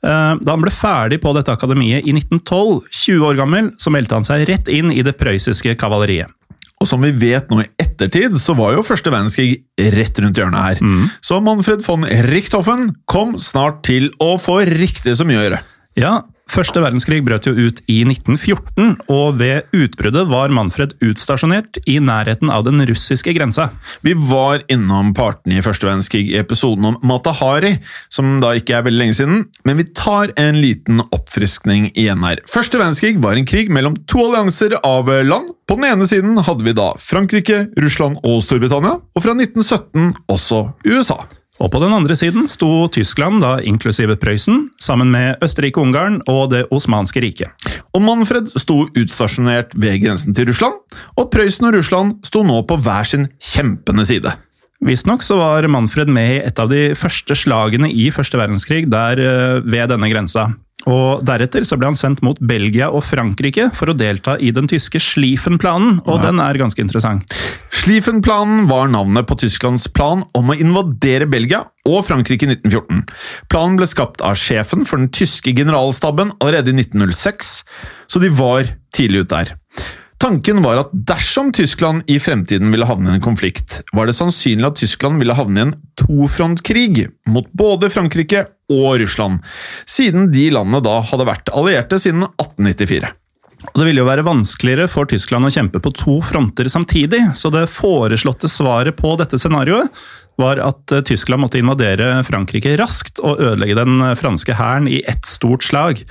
Eh, 0.06 0.34
da 0.40 0.54
han 0.54 0.64
ble 0.64 0.72
ferdig 0.72 1.20
på 1.24 1.34
dette 1.36 1.52
akademiet 1.52 2.06
i 2.08 2.14
1912, 2.16 2.86
20 3.02 3.28
år 3.28 3.40
gammel, 3.42 3.72
så 3.82 3.92
meldte 3.94 4.20
han 4.20 4.28
seg 4.28 4.46
rett 4.48 4.72
inn 4.72 4.94
i 4.94 5.04
det 5.04 5.18
prøyssiske 5.20 5.76
kavaleriet. 5.82 6.32
Og 6.78 6.86
som 6.86 7.02
vi 7.02 7.10
vet 7.18 7.50
nå 7.50 7.64
i 7.64 7.70
ettertid, 7.82 8.38
så 8.38 8.54
var 8.56 8.76
jo 8.76 8.86
første 8.86 9.12
verdenskrig 9.12 9.64
rett 9.98 10.22
rundt 10.22 10.38
hjørnet 10.38 10.62
her. 10.62 10.82
Mm. 10.86 11.08
Så 11.26 11.42
Manfred 11.42 11.82
von 11.88 12.06
Richthofen 12.30 12.92
kom 13.10 13.36
snart 13.42 13.82
til 13.90 14.12
å 14.22 14.36
få 14.40 14.62
riktig 14.70 15.18
så 15.18 15.26
mye 15.26 15.42
å 15.42 15.48
gjøre. 15.48 15.64
Ja, 15.98 16.14
Første 16.48 16.82
verdenskrig 16.82 17.20
brøt 17.28 17.48
jo 17.48 17.52
ut 17.54 17.82
i 17.92 18.00
1914, 18.08 18.94
og 19.12 19.40
ved 19.42 19.68
utbruddet 19.76 20.26
var 20.32 20.54
Manfred 20.54 20.96
utstasjonert 21.04 21.80
i 21.90 21.98
nærheten 22.04 22.52
av 22.54 22.64
den 22.68 22.82
russiske 22.88 23.34
grensa. 23.36 23.70
Vi 24.06 24.16
var 24.30 24.64
innom 24.72 25.14
partene 25.18 25.60
i 25.60 25.66
første 25.66 25.90
verdenskrig 25.90 26.24
i 26.32 26.38
episoden 26.40 26.88
om 26.92 27.00
Matahari, 27.08 27.76
som 28.14 28.38
da 28.44 28.54
ikke 28.58 28.78
er 28.78 28.86
veldig 28.88 29.02
lenge 29.04 29.18
siden, 29.20 29.44
men 29.68 29.82
vi 29.82 29.88
tar 29.92 30.32
en 30.40 30.62
liten 30.64 31.04
oppfriskning 31.06 31.90
igjen 31.94 32.24
her. 32.26 32.42
Første 32.50 32.80
verdenskrig 32.80 33.18
var 33.24 33.38
en 33.38 33.48
krig 33.48 33.72
mellom 33.74 33.98
to 34.08 34.24
allianser 34.30 34.78
av 34.82 35.12
land. 35.28 35.52
På 35.68 35.76
den 35.76 35.90
ene 35.90 36.08
siden 36.08 36.40
hadde 36.48 36.64
vi 36.64 36.76
da 36.78 36.94
Frankrike, 37.02 37.66
Russland 37.76 38.22
og 38.24 38.40
Storbritannia, 38.46 39.02
og 39.04 39.26
fra 39.26 39.36
1917 39.36 40.16
også 40.32 40.64
USA. 40.88 41.20
Og 41.58 41.72
på 41.74 41.80
den 41.82 41.94
andre 41.96 42.16
siden 42.18 42.46
sto 42.52 42.70
Tyskland, 42.94 43.42
da 43.42 43.58
inklusive 43.66 44.18
Prøysen, 44.22 44.68
sammen 44.80 45.10
med 45.14 45.42
Østerrike-Ungarn 45.42 46.20
og 46.30 46.52
Det 46.54 46.66
osmanske 46.74 47.24
riket. 47.24 47.50
Og 47.98 48.04
Manfred 48.06 48.52
sto 48.62 48.84
utstasjonert 48.86 49.74
ved 49.74 50.04
grensen 50.04 50.38
til 50.38 50.50
Russland, 50.52 50.78
og 51.18 51.32
Prøysen 51.34 51.70
og 51.70 51.80
Russland 51.80 52.20
sto 52.28 52.44
nå 52.46 52.62
på 52.70 52.78
hver 52.78 53.10
sin 53.10 53.28
kjempende 53.42 54.06
side. 54.06 54.36
Visstnok 54.86 55.26
så 55.26 55.40
var 55.40 55.66
Manfred 55.74 56.12
med 56.14 56.36
i 56.36 56.42
et 56.46 56.60
av 56.62 56.70
de 56.70 56.92
første 56.94 57.34
slagene 57.34 57.90
i 57.90 58.12
første 58.14 58.38
verdenskrig 58.38 58.86
der 58.92 59.18
eh, 59.18 59.66
ved 59.66 59.90
denne 59.90 60.10
grensa. 60.12 60.52
Og 60.88 61.24
Deretter 61.28 61.66
så 61.68 61.78
ble 61.80 61.92
han 61.92 61.98
sendt 62.00 62.24
mot 62.26 62.40
Belgia 62.40 62.90
og 62.94 63.04
Frankrike 63.06 63.68
for 63.76 63.92
å 63.92 63.98
delta 63.98 64.38
i 64.40 64.54
den 64.56 64.70
tyske 64.72 65.02
Schlieffen-planen, 65.04 66.02
og 66.06 66.20
ja. 66.20 66.30
den 66.30 66.42
er 66.44 66.60
ganske 66.62 66.84
interessant. 66.84 67.36
Schlieffen-planen 67.76 68.66
var 68.72 68.90
navnet 68.94 69.28
på 69.28 69.38
Tysklands 69.44 69.90
plan 69.92 70.24
om 70.38 70.54
å 70.54 70.58
invadere 70.58 71.28
Belgia 71.30 71.66
og 71.88 72.02
Frankrike 72.08 72.48
i 72.48 72.56
1914. 72.56 73.06
Planen 73.52 73.78
ble 73.80 73.88
skapt 73.90 74.24
av 74.26 74.40
sjefen 74.40 74.88
for 74.88 75.02
den 75.02 75.12
tyske 75.14 75.54
generalstaben 75.56 76.34
allerede 76.40 76.72
i 76.74 76.80
1906, 76.80 77.54
så 78.08 78.24
de 78.24 78.32
var 78.34 78.72
tidlig 78.96 79.26
ute 79.26 79.34
der. 79.36 79.56
Tanken 80.18 80.64
var 80.66 80.80
at 80.82 80.94
dersom 80.94 81.52
Tyskland 81.54 82.08
i 82.10 82.18
fremtiden 82.20 82.72
ville 82.74 82.88
havne 82.90 83.12
i 83.12 83.18
en 83.20 83.24
konflikt, 83.24 83.82
var 83.94 84.10
det 84.10 84.16
sannsynlig 84.18 84.66
at 84.66 84.80
Tyskland 84.82 85.22
ville 85.22 85.36
havne 85.38 85.60
i 85.60 85.66
en 85.68 85.76
tofrontkrig 86.00 87.06
mot 87.30 87.46
både 87.54 87.92
Frankrike 87.94 88.48
og 88.74 88.98
Russland, 89.04 89.44
siden 89.86 90.32
de 90.34 90.50
landene 90.56 90.82
da 90.84 91.00
hadde 91.06 91.28
vært 91.30 91.54
allierte 91.54 92.00
siden 92.02 92.26
1894. 92.26 93.14
Og 93.68 93.80
det 93.82 93.88
ville 93.88 94.02
jo 94.02 94.08
være 94.08 94.26
vanskeligere 94.26 94.90
for 94.90 95.10
Tyskland 95.10 95.48
å 95.48 95.54
kjempe 95.54 95.82
på 95.82 95.94
to 95.98 96.18
fronter 96.26 96.70
samtidig, 96.70 97.22
så 97.38 97.50
det 97.54 97.68
foreslåtte 97.74 98.50
svaret 98.50 98.98
på 98.98 99.16
dette 99.22 99.38
scenarioet 99.42 99.94
var 100.38 100.62
at 100.62 100.94
eh, 100.94 101.04
Tyskland 101.06 101.42
måtte 101.42 101.62
invadere 101.62 102.24
Frankrike 102.26 102.76
raskt 102.78 103.22
og 103.22 103.42
ødelegge 103.42 103.80
den 103.80 104.02
franske 104.18 104.58
hæren 104.58 104.90
i 104.90 105.02
ett 105.10 105.26
stort 105.30 105.66
slag. 105.66 106.04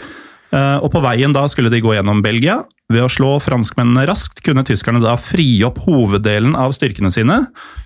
Eh, 0.51 0.79
og 0.79 0.91
På 0.95 1.03
veien 1.05 1.35
da 1.35 1.47
skulle 1.51 1.71
de 1.71 1.83
gå 1.83 1.95
gjennom 1.95 2.23
Belgia. 2.25 2.65
Ved 2.93 3.03
å 3.03 3.11
slå 3.11 3.33
franskmennene 3.43 4.05
raskt 4.07 4.45
kunne 4.47 4.63
tyskerne 4.67 5.03
da 5.03 5.17
fri 5.19 5.49
opp 5.67 5.81
hoveddelen 5.89 6.55
av 6.55 6.75
styrkene 6.77 7.11
sine, 7.11 7.41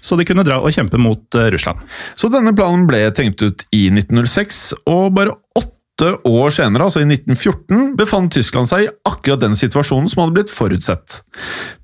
så 0.04 0.18
de 0.18 0.26
kunne 0.28 0.44
dra 0.44 0.58
og 0.60 0.74
kjempe 0.76 1.00
mot 1.00 1.40
eh, 1.40 1.48
Russland. 1.54 1.80
Så 2.20 2.28
denne 2.32 2.52
planen 2.56 2.84
ble 2.88 3.06
tenkt 3.16 3.40
ut 3.40 3.64
i 3.72 3.86
1906, 3.88 4.60
og 4.92 5.14
bare 5.16 5.32
åtte 5.56 6.10
år 6.28 6.52
senere, 6.52 6.84
altså 6.84 7.00
i 7.00 7.08
1914, 7.08 7.94
befant 7.96 8.32
Tyskland 8.36 8.68
seg 8.68 8.84
i 8.84 8.90
akkurat 9.08 9.40
den 9.40 9.56
situasjonen 9.56 10.08
som 10.08 10.22
hadde 10.22 10.36
blitt 10.36 10.52
forutsett. 10.52 11.22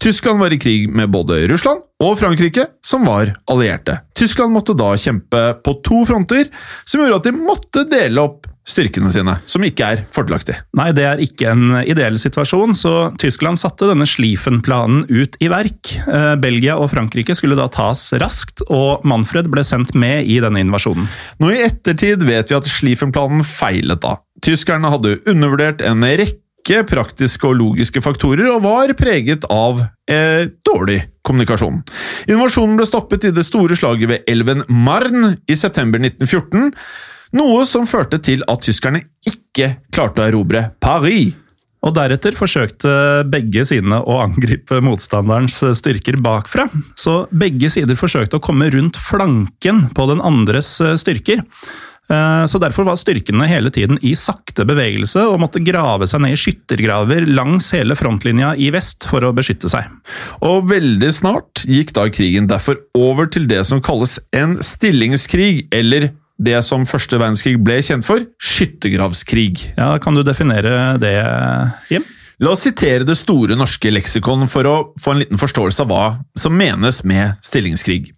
Tyskland 0.02 0.40
var 0.44 0.52
i 0.52 0.61
krig 0.61 0.85
med 0.92 1.08
både 1.12 1.42
Russland 1.49 1.85
og 2.04 2.18
Frankrike, 2.20 2.68
som 2.85 3.08
var 3.08 3.32
allierte. 3.49 4.02
Tyskland 4.16 4.52
måtte 4.52 4.76
da 4.76 4.92
kjempe 5.00 5.46
på 5.64 5.76
to 5.88 6.02
fronter, 6.08 6.52
som 6.85 7.00
gjorde 7.00 7.23
at 7.23 7.30
de 7.30 7.35
måtte 7.37 7.87
dele 7.88 8.28
opp 8.28 8.52
styrkene 8.66 9.12
sine, 9.14 9.37
som 9.46 9.64
ikke 9.64 9.90
er 9.94 10.02
fordelaktig. 10.14 10.56
Nei, 10.76 10.88
det 10.96 11.04
er 11.06 11.23
ikke 11.23 11.52
en 11.52 11.76
ideell 11.87 12.18
situasjon, 12.20 12.75
så 12.78 12.94
Tyskland 13.20 13.61
satte 13.61 13.88
denne 13.90 14.08
Schlieffen-planen 14.11 15.04
ut 15.06 15.38
i 15.42 15.50
verk. 15.52 15.92
Eh, 16.11 16.32
Belgia 16.42 16.78
og 16.80 16.90
Frankrike 16.92 17.37
skulle 17.38 17.58
da 17.58 17.68
tas 17.73 18.08
raskt, 18.18 18.64
og 18.66 19.06
Manfred 19.06 19.50
ble 19.52 19.62
sendt 19.66 19.94
med 19.99 20.26
i 20.26 20.40
denne 20.42 20.64
invasjonen. 20.66 21.06
Nå 21.42 21.52
i 21.54 21.62
ettertid 21.68 22.26
vet 22.26 22.50
vi 22.50 22.58
at 22.58 22.70
Schlieffen-planen 22.70 23.46
feilet 23.46 24.02
da. 24.02 24.16
Tyskerne 24.44 24.90
hadde 24.92 25.20
undervurdert 25.30 25.85
en 25.87 26.02
rekke 26.02 26.82
praktiske 26.90 27.46
og 27.46 27.61
logiske 27.61 28.02
faktorer, 28.02 28.49
og 28.50 28.64
var 28.66 28.90
preget 28.99 29.46
av 29.46 29.85
eh, 30.11 30.50
dårlig 30.66 31.04
kommunikasjon. 31.26 31.85
Invasjonen 32.35 32.75
ble 32.80 32.87
stoppet 32.90 33.30
i 33.30 33.35
det 33.35 33.46
store 33.46 33.78
slaget 33.78 34.11
ved 34.11 34.30
elven 34.30 34.66
Marne 34.66 35.37
i 35.46 35.54
september 35.54 36.02
1914. 36.02 36.75
Noe 37.36 37.64
som 37.68 37.84
førte 37.88 38.20
til 38.22 38.44
at 38.48 38.62
tyskerne 38.64 39.02
ikke 39.26 39.74
klarte 39.92 40.22
å 40.22 40.28
erobre 40.30 40.70
Paris. 40.80 41.34
Og 41.86 41.92
Deretter 41.94 42.34
forsøkte 42.34 42.90
begge 43.30 43.62
sidene 43.68 44.00
å 44.00 44.16
angripe 44.24 44.80
motstanderens 44.82 45.60
styrker 45.78 46.16
bakfra. 46.24 46.64
Så 46.98 47.26
begge 47.30 47.68
sider 47.70 47.98
forsøkte 47.98 48.40
å 48.40 48.42
komme 48.42 48.70
rundt 48.74 48.98
flanken 48.98 49.84
på 49.94 50.08
den 50.10 50.24
andres 50.24 50.72
styrker. 50.98 51.44
Eh, 52.10 52.44
så 52.46 52.58
Derfor 52.62 52.86
var 52.86 52.98
styrkene 52.98 53.48
hele 53.50 53.70
tiden 53.74 53.98
i 54.06 54.14
sakte 54.18 54.66
bevegelse 54.66 55.24
og 55.26 55.40
måtte 55.42 55.62
grave 55.62 56.06
seg 56.10 56.22
ned 56.22 56.36
i 56.36 56.40
skyttergraver 56.40 57.26
langs 57.28 57.72
hele 57.74 57.96
frontlinja 57.98 58.54
i 58.58 58.70
vest 58.74 59.06
for 59.10 59.26
å 59.26 59.34
beskytte 59.36 59.70
seg. 59.70 59.90
Og 60.46 60.68
Veldig 60.70 61.12
snart 61.14 61.66
gikk 61.66 61.92
da 61.96 62.08
krigen 62.10 62.50
derfor 62.50 62.80
over 62.98 63.30
til 63.30 63.46
det 63.50 63.62
som 63.68 63.82
kalles 63.84 64.18
en 64.34 64.56
stillingskrig, 64.62 65.66
eller 65.74 66.10
det 66.36 66.58
som 66.66 66.84
første 66.88 67.18
verdenskrig 67.20 67.56
ble 67.64 67.78
kjent 67.84 68.06
for, 68.06 68.26
skyttergravskrig. 68.36 69.72
Ja, 69.78 69.96
Kan 70.02 70.18
du 70.18 70.22
definere 70.26 70.96
det, 71.00 71.16
Jim? 71.90 72.04
La 72.36 72.52
oss 72.52 72.66
sitere 72.66 73.06
det 73.08 73.16
store 73.16 73.56
norske 73.56 73.88
leksikon 73.88 74.44
for 74.52 74.68
å 74.68 74.76
få 75.00 75.14
en 75.14 75.22
liten 75.22 75.40
forståelse 75.40 75.86
av 75.86 75.88
hva 75.88 76.04
som 76.36 76.52
menes 76.52 77.00
med 77.08 77.38
stillingskrig. 77.44 78.10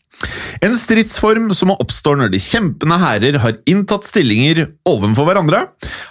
En 0.65 0.75
stridsform 0.75 1.53
som 1.55 1.71
oppstår 1.77 2.19
når 2.19 2.33
de 2.33 2.41
kjempende 2.43 2.99
hærer 2.99 3.39
har 3.45 3.61
inntatt 3.71 4.09
stillinger 4.09 4.65
ovenfor 4.91 5.29
hverandre, 5.29 5.69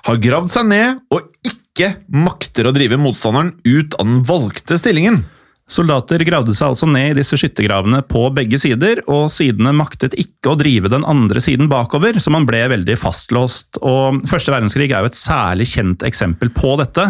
har 0.07 0.21
gravd 0.23 0.53
seg 0.53 0.69
ned 0.69 1.01
og 1.11 1.27
ikke 1.43 1.97
makter 2.07 2.69
å 2.69 2.75
drive 2.75 2.99
motstanderen 3.01 3.57
ut 3.67 3.97
av 3.99 4.07
den 4.07 4.23
valgte 4.29 4.79
stillingen. 4.79 5.25
Soldater 5.67 6.21
gravde 6.23 6.53
seg 6.55 6.71
altså 6.71 6.87
ned 6.87 7.11
i 7.11 7.17
disse 7.17 7.35
skyttergravene 7.39 7.99
på 8.07 8.21
begge 8.35 8.55
sider, 8.61 9.01
og 9.11 9.27
sidene 9.33 9.73
maktet 9.75 10.15
ikke 10.15 10.53
å 10.53 10.59
drive 10.59 10.91
den 10.93 11.03
andre 11.03 11.43
siden 11.43 11.67
bakover, 11.71 12.15
så 12.23 12.31
man 12.31 12.47
ble 12.47 12.61
veldig 12.71 12.95
fastlåst. 12.99 13.81
Og 13.83 14.21
Første 14.31 14.53
verdenskrig 14.53 14.87
er 14.87 15.03
jo 15.03 15.11
et 15.11 15.19
særlig 15.19 15.67
kjent 15.73 16.05
eksempel 16.07 16.53
på 16.55 16.77
dette. 16.79 17.09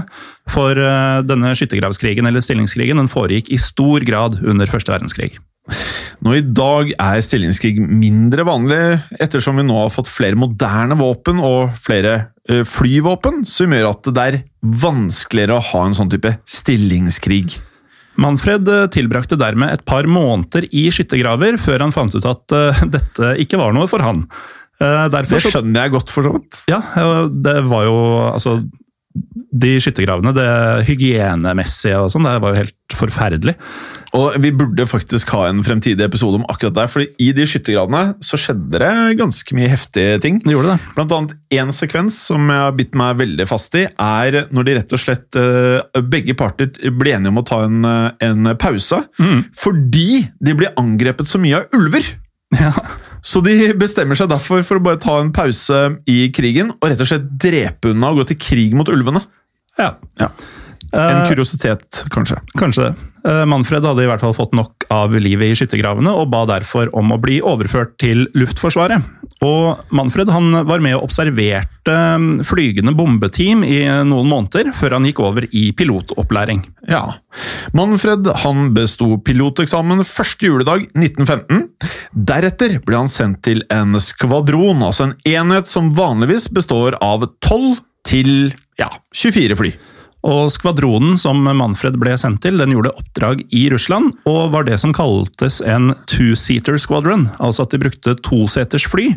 For 0.49 0.73
eh, 0.73 1.19
denne 1.27 1.53
skyttergravskrigen, 1.59 2.25
eller 2.25 2.41
stillingskrigen, 2.41 2.97
den 2.97 3.11
foregikk 3.11 3.51
i 3.53 3.61
stor 3.61 4.01
grad 4.07 4.39
under 4.41 4.69
første 4.71 4.95
verdenskrig. 4.95 5.35
Nå 6.23 6.33
I 6.33 6.41
dag 6.41 6.93
er 6.95 7.21
stillingskrig 7.21 7.77
mindre 7.77 8.45
vanlig, 8.47 8.81
ettersom 9.21 9.59
vi 9.59 9.67
nå 9.67 9.77
har 9.83 9.93
fått 9.93 10.09
flere 10.09 10.39
moderne 10.39 10.97
våpen 10.97 11.43
og 11.43 11.75
flere 11.83 12.17
eh, 12.49 12.65
flyvåpen, 12.65 13.43
som 13.45 13.75
gjør 13.75 13.91
at 13.91 14.13
det 14.15 14.27
er 14.31 14.43
vanskeligere 14.81 15.59
å 15.59 15.67
ha 15.73 15.85
en 15.85 15.97
sånn 15.97 16.09
type 16.09 16.39
stillingskrig. 16.49 17.59
Manfred 18.21 18.69
eh, 18.71 18.86
tilbrakte 18.93 19.38
dermed 19.39 19.74
et 19.74 19.86
par 19.88 20.07
måneder 20.09 20.67
i 20.71 20.88
skyttergraver 20.93 21.59
før 21.62 21.86
han 21.86 21.93
fant 21.95 22.17
ut 22.17 22.25
at 22.27 22.55
uh, 22.55 22.81
dette 22.97 23.33
ikke 23.43 23.59
var 23.62 23.75
noe 23.77 23.89
for 23.89 24.03
han. 24.03 24.25
Derfor, 24.77 25.39
det 25.41 25.50
skjønner 25.50 25.88
jeg 25.88 25.91
godt, 25.95 26.12
for 26.13 26.27
så 26.27 26.31
vidt. 26.36 26.59
Ja, 26.69 26.77
det 27.33 27.55
var 27.65 27.88
jo 27.88 27.95
altså 28.29 28.59
de 29.63 29.77
skyttergravene, 29.81 30.33
det 30.35 30.49
hygienemessige 30.89 31.99
og 32.01 32.11
sånn, 32.13 32.27
det 32.27 32.41
var 32.43 32.53
jo 32.53 32.61
helt 32.63 32.97
forferdelig. 32.97 33.55
Og 34.17 34.37
Vi 34.41 34.51
burde 34.55 34.87
faktisk 34.87 35.29
ha 35.35 35.47
en 35.49 35.63
fremtidig 35.65 36.05
episode 36.05 36.39
om 36.39 36.45
akkurat 36.49 36.75
det. 36.75 36.89
fordi 36.89 37.07
i 37.19 37.31
de 37.35 37.45
skyttergravene 37.45 38.15
så 38.23 38.39
skjedde 38.39 38.79
det 38.79 39.17
ganske 39.19 39.55
mye 39.55 39.71
heftige 39.71 40.21
ting. 40.21 40.39
Det 40.43 40.55
gjorde 40.55 40.75
det. 40.75 40.93
Blant 40.95 41.15
annet 41.17 41.35
én 41.51 41.73
sekvens 41.75 42.17
som 42.29 42.47
jeg 42.49 42.63
har 42.63 42.77
bitt 42.77 42.95
meg 42.95 43.17
veldig 43.17 43.47
fast 43.47 43.75
i, 43.75 43.87
er 43.87 44.47
når 44.51 44.63
de 44.63 44.77
rett 44.79 44.93
og 44.93 45.03
slett 45.03 45.35
eh, 45.35 46.01
begge 46.01 46.37
parter 46.37 46.71
blir 46.91 47.17
enige 47.17 47.33
om 47.33 47.41
å 47.41 47.47
ta 47.47 47.63
en, 47.65 47.83
eh, 47.85 48.29
en 48.29 48.53
pause. 48.57 49.03
Mm. 49.19 49.43
Fordi 49.57 50.09
de 50.39 50.55
blir 50.57 50.73
angrepet 50.79 51.27
så 51.27 51.41
mye 51.41 51.61
av 51.61 51.77
ulver. 51.77 52.07
Ja. 52.55 52.71
Så 53.19 53.41
de 53.43 53.73
bestemmer 53.75 54.15
seg 54.15 54.29
derfor 54.31 54.61
for 54.63 54.79
å 54.79 54.83
bare 54.85 55.01
ta 55.03 55.17
en 55.19 55.33
pause 55.35 55.81
i 56.07 56.29
krigen 56.31 56.69
og 56.77 56.85
rett 56.87 57.01
og 57.03 57.09
slett 57.09 57.25
drepe 57.43 57.91
unna 57.91 58.13
og 58.13 58.21
gå 58.21 58.29
til 58.29 58.39
krig 58.39 58.77
mot 58.77 58.87
ulvene. 58.87 59.19
Ja. 59.77 59.93
ja. 60.19 60.31
En 60.91 61.22
eh, 61.22 61.27
kuriositet, 61.27 62.05
kanskje. 62.13 62.39
Kanskje 62.60 62.89
det. 62.89 63.07
Eh, 63.27 63.43
Manfred 63.50 63.84
hadde 63.84 64.05
i 64.05 64.07
hvert 64.07 64.24
fall 64.24 64.36
fått 64.36 64.55
nok 64.55 64.88
av 64.93 65.15
livet 65.19 65.51
i 65.51 65.57
skyttergravene, 65.57 66.13
og 66.15 66.29
ba 66.31 66.46
derfor 66.48 66.91
om 66.96 67.12
å 67.12 67.19
bli 67.19 67.41
overført 67.43 67.98
til 68.00 68.27
Luftforsvaret. 68.38 69.03
Og 69.43 69.81
Manfred 69.93 70.31
han 70.34 70.63
var 70.65 70.81
med 70.81 70.96
og 70.98 71.10
observerte 71.10 71.93
mm, 71.93 72.29
flygende 72.48 72.96
bombeteam 72.98 73.65
i 73.67 73.81
noen 74.07 74.31
måneder, 74.31 74.72
før 74.75 74.98
han 74.98 75.07
gikk 75.10 75.22
over 75.27 75.48
i 75.51 75.67
pilotopplæring. 75.77 76.63
Ja. 76.89 77.03
Manfred 77.77 78.29
han 78.46 78.72
besto 78.77 79.17
piloteksamen 79.27 80.05
første 80.07 80.50
juledag 80.50 80.88
1915. 80.96 81.67
Deretter 82.15 82.79
ble 82.86 83.03
han 83.03 83.12
sendt 83.12 83.43
til 83.50 83.65
en 83.74 84.00
skvadron, 84.01 84.86
altså 84.88 85.10
en 85.10 85.17
enhet 85.27 85.69
som 85.69 85.91
vanligvis 85.98 86.48
består 86.55 86.98
av 87.03 87.27
12 87.43 87.75
til 88.07 88.31
ja, 88.81 88.89
24 89.15 89.57
fly. 89.60 89.74
Og 90.27 90.50
Skvadronen 90.51 91.15
som 91.19 91.39
Manfred 91.46 91.96
ble 92.01 92.15
sendt 92.19 92.41
til, 92.43 92.57
den 92.60 92.74
gjorde 92.74 92.96
oppdrag 92.98 93.43
i 93.53 93.67
Russland, 93.72 94.15
og 94.27 94.51
var 94.55 94.65
det 94.67 94.79
som 94.81 94.96
kaltes 94.96 95.62
en 95.62 95.93
two-seater 96.10 96.79
squadron, 96.81 97.29
altså 97.38 97.67
at 97.67 97.75
de 97.75 97.81
brukte 97.86 98.17
toseters 98.25 98.88
fly. 98.89 99.12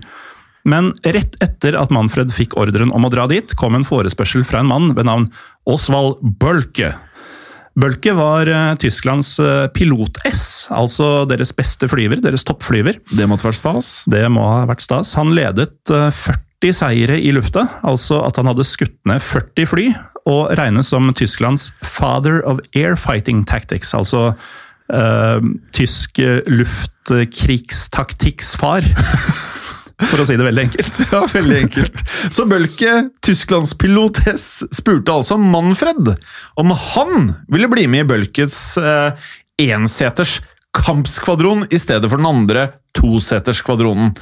Men 0.68 0.92
rett 1.08 1.38
etter 1.40 1.78
at 1.80 1.92
Manfred 1.94 2.32
fikk 2.36 2.54
ordren 2.60 2.92
om 2.92 3.08
å 3.08 3.12
dra 3.12 3.24
dit, 3.30 3.54
kom 3.56 3.78
en 3.78 3.86
forespørsel 3.86 4.44
fra 4.46 4.60
en 4.60 4.68
mann 4.70 4.92
ved 4.96 5.08
navn 5.08 5.30
Osvald 5.68 6.20
Bølke. 6.20 6.92
Bølke 7.80 8.12
var 8.18 8.50
eh, 8.50 8.74
Tysklands 8.82 9.38
eh, 9.40 9.66
pilot-S, 9.72 10.44
altså 10.74 11.24
deres 11.30 11.54
beste 11.56 11.88
flyver, 11.88 12.20
deres 12.20 12.44
toppflyver. 12.44 12.98
Det 13.14 13.28
måtte 13.30 13.46
vært 13.48 13.60
stas. 13.62 13.90
Det 14.10 14.24
må 14.32 14.44
ha 14.44 14.64
vært 14.68 14.84
stas. 14.84 15.14
Han 15.16 15.32
ledet 15.36 15.94
eh, 15.94 16.24
40 16.60 16.76
seire 16.76 17.16
i 17.16 17.32
lufta, 17.32 17.62
altså 17.82 18.20
at 18.26 18.36
han 18.36 18.46
hadde 18.50 18.64
skutt 18.68 18.98
ned 19.08 19.22
40 19.24 19.66
fly, 19.70 19.86
og 20.28 20.50
regnes 20.58 20.90
som 20.92 21.08
Tysklands 21.16 21.70
father 21.80 22.42
of 22.44 22.60
air 22.76 22.96
fighting 23.00 23.46
tactics, 23.48 23.94
altså 23.96 24.34
eh, 24.92 25.40
tysk 25.72 26.20
luftkrigstaktikks 26.46 28.56
far. 28.60 28.84
For 30.00 30.16
å 30.20 30.24
si 30.28 30.36
det 30.36 30.44
veldig 30.46 30.62
enkelt. 30.68 31.00
Ja, 31.12 31.26
veldig 31.28 31.58
enkelt. 31.64 31.96
Så 32.32 32.44
Bølke, 32.48 33.10
Tysklands 33.24 33.74
pilot 33.80 34.20
spurte 34.36 35.12
altså 35.12 35.36
Manfred 35.40 36.14
om 36.60 36.70
han 36.94 37.34
ville 37.52 37.68
bli 37.72 37.86
med 37.88 38.00
i 38.04 38.08
Bølkets 38.12 38.78
eh, 38.80 39.12
enseters 39.60 40.42
kampskvadron 40.76 41.66
i 41.72 41.78
stedet 41.80 42.08
for 42.08 42.16
den 42.20 42.28
andre 42.28 42.79
toseterskvadronen. 42.96 44.12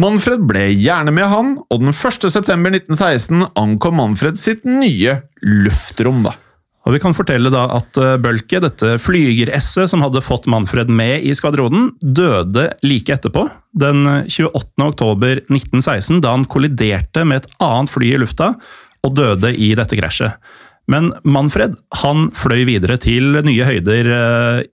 Manfred 0.00 0.44
ble 0.48 0.68
gjerne 0.76 1.14
med 1.14 1.28
han, 1.32 1.56
og 1.70 1.82
den 1.82 1.92
1. 1.92 2.30
september 2.32 2.74
1916 2.74 3.48
ankom 3.58 3.98
Manfred 4.00 4.40
sitt 4.40 4.66
nye 4.68 5.20
luftrom. 5.42 6.22
da. 6.26 6.36
Og 6.82 6.96
Vi 6.96 7.00
kan 7.02 7.14
fortelle 7.14 7.50
da 7.52 7.66
at 7.76 7.98
eh, 8.00 8.16
Bølke, 8.22 8.58
dette 8.62 8.96
flygeresset 9.02 9.90
som 9.92 10.02
hadde 10.02 10.24
fått 10.24 10.48
Manfred 10.50 10.90
med 10.90 11.22
i 11.22 11.34
skvadronen, 11.36 11.92
døde 12.02 12.72
like 12.82 13.14
etterpå, 13.14 13.46
den 13.78 14.02
28. 14.26 14.88
oktober 14.88 15.44
1916, 15.46 16.18
da 16.24 16.34
han 16.34 16.48
kolliderte 16.50 17.26
med 17.28 17.42
et 17.42 17.54
annet 17.62 17.92
fly 17.92 18.14
i 18.16 18.20
lufta 18.22 18.52
og 19.02 19.16
døde 19.18 19.54
i 19.54 19.72
dette 19.78 19.98
krasjet. 19.98 20.38
Men 20.90 21.12
Manfred 21.22 21.76
han 22.02 22.30
fløy 22.34 22.64
videre 22.66 22.98
til 23.00 23.38
nye 23.46 23.66
høyder 23.68 24.14
eh, 24.18 24.64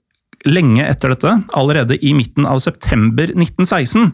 lenge 0.48 0.86
etter 0.86 1.13
dette, 1.13 1.34
allerede 1.58 1.98
i 2.00 2.13
midten 2.15 2.46
av 2.48 2.62
september 2.63 3.31
1916. 3.34 4.12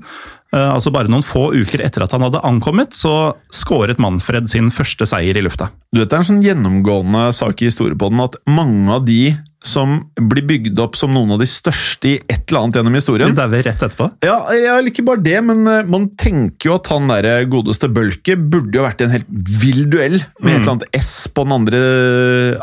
eh, 0.53 0.69
Altså 0.71 0.91
bare 0.93 1.11
noen 1.11 1.25
få 1.25 1.51
uker 1.53 1.83
etter 1.85 2.05
at 2.05 2.15
han 2.15 2.25
hadde 2.25 2.43
ankommet, 2.47 2.95
så 2.97 3.35
skåret 3.53 3.99
Manfred 4.01 4.49
sin 4.49 4.71
første 4.73 5.05
seier 5.05 5.37
i 5.37 5.43
lufta. 5.45 5.69
Du 5.93 6.01
vet, 6.01 6.09
Det 6.09 6.17
er 6.17 6.23
en 6.23 6.29
sånn 6.31 6.45
gjennomgående 6.45 7.33
sak 7.33 7.61
i 7.61 7.69
historiepodden 7.69 8.23
at 8.23 8.39
mange 8.47 8.89
av 8.91 9.05
de 9.05 9.35
som 9.65 9.97
blir 10.15 10.45
bygd 10.47 10.79
opp 10.83 10.97
som 10.99 11.13
noen 11.13 11.35
av 11.35 11.41
de 11.41 11.47
største 11.49 12.11
i 12.11 12.15
et 12.21 12.43
eller 12.49 12.61
annet 12.61 12.79
gjennom 12.79 12.97
historien. 12.97 13.33
De 13.33 13.41
er 13.41 13.49
dauer 13.49 13.65
rett 13.65 13.85
etterpå. 13.87 14.09
Ja, 14.25 14.37
ja, 14.53 14.77
ikke 14.85 15.05
bare 15.07 15.23
det, 15.25 15.37
men 15.47 15.65
eh, 15.69 15.87
man 15.89 16.07
tenker 16.21 16.69
jo 16.69 16.77
at 16.77 16.91
han 16.93 17.09
der 17.11 17.47
godeste 17.51 17.89
Bølke 17.91 18.37
burde 18.37 18.77
jo 18.77 18.85
vært 18.85 19.01
i 19.01 19.07
en 19.07 19.15
helt 19.15 19.31
vill 19.61 19.85
duell 19.91 20.19
med 20.39 20.53
et 20.53 20.61
eller 20.61 20.75
annet 20.75 20.99
S 21.01 21.13
på 21.33 21.47
den 21.47 21.57
andre, 21.57 21.81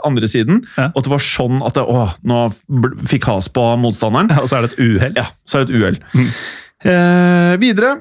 andre 0.06 0.30
siden. 0.30 0.62
Ja. 0.76 0.90
Og 0.92 1.02
at 1.02 1.08
det 1.08 1.14
var 1.16 1.26
sånn 1.26 1.58
at 1.66 1.78
det, 1.78 1.86
å, 1.86 2.06
nå 2.28 2.40
fikk 3.10 3.28
has 3.32 3.50
på 3.52 3.66
motstanderen. 3.82 4.32
Og 4.42 4.48
så 4.50 4.58
er 4.58 4.66
det 4.66 4.74
et 4.74 4.80
uhell. 4.82 5.18
Ja, 5.18 5.28
så 5.46 5.60
er 5.60 5.66
det 5.66 5.74
et 5.74 5.82
uhell. 5.82 6.00
Eh, 6.82 7.52
videre 7.62 7.96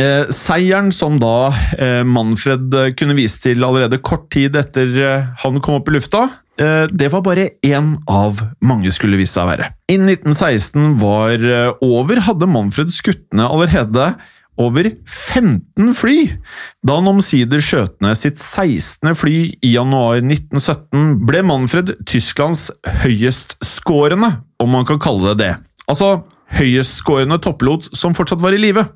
eh, 0.00 0.30
Seieren 0.34 0.90
som 0.94 1.18
da 1.22 1.52
eh, 1.78 2.02
Manfred 2.06 2.74
eh, 2.74 2.90
kunne 2.98 3.16
vise 3.18 3.40
til 3.44 3.64
allerede 3.64 4.00
kort 4.04 4.26
tid 4.34 4.56
etter 4.58 4.90
eh, 5.00 5.28
han 5.44 5.60
kom 5.64 5.78
opp 5.78 5.90
i 5.90 5.96
lufta, 5.96 6.26
eh, 6.26 6.34
det 6.60 7.08
var 7.10 7.24
bare 7.26 7.48
én 7.66 7.94
av 8.10 8.44
mange 8.62 8.92
skulle 8.94 9.18
vise 9.18 9.34
seg 9.34 9.46
å 9.46 9.50
være. 9.50 9.72
Innen 9.90 10.14
1916 10.14 10.96
var 11.02 11.34
eh, 11.34 11.72
over, 11.82 12.22
hadde 12.28 12.50
Manfred 12.50 12.94
skutt 12.94 13.26
ned 13.34 13.48
allerede 13.48 14.12
over 14.60 14.86
15 15.10 15.94
fly, 15.98 16.18
da 16.86 17.00
han 17.00 17.10
omsider 17.10 17.62
skjøt 17.62 17.98
ned 18.04 18.18
sitt 18.18 18.38
16. 18.38 19.10
fly 19.18 19.38
i 19.66 19.72
januar 19.74 20.20
1917, 20.22 21.16
ble 21.26 21.42
Manfred 21.46 21.94
Tysklands 22.06 22.68
høyestskårende, 23.02 24.30
om 24.62 24.70
man 24.76 24.86
kan 24.86 25.02
kalle 25.02 25.34
det 25.34 25.42
det. 25.42 25.52
Altså 25.90 26.20
høyestskårende 26.58 27.40
topplot 27.42 27.90
som 27.96 28.14
fortsatt 28.16 28.42
var 28.42 28.56
i 28.56 28.60
live. 28.62 28.86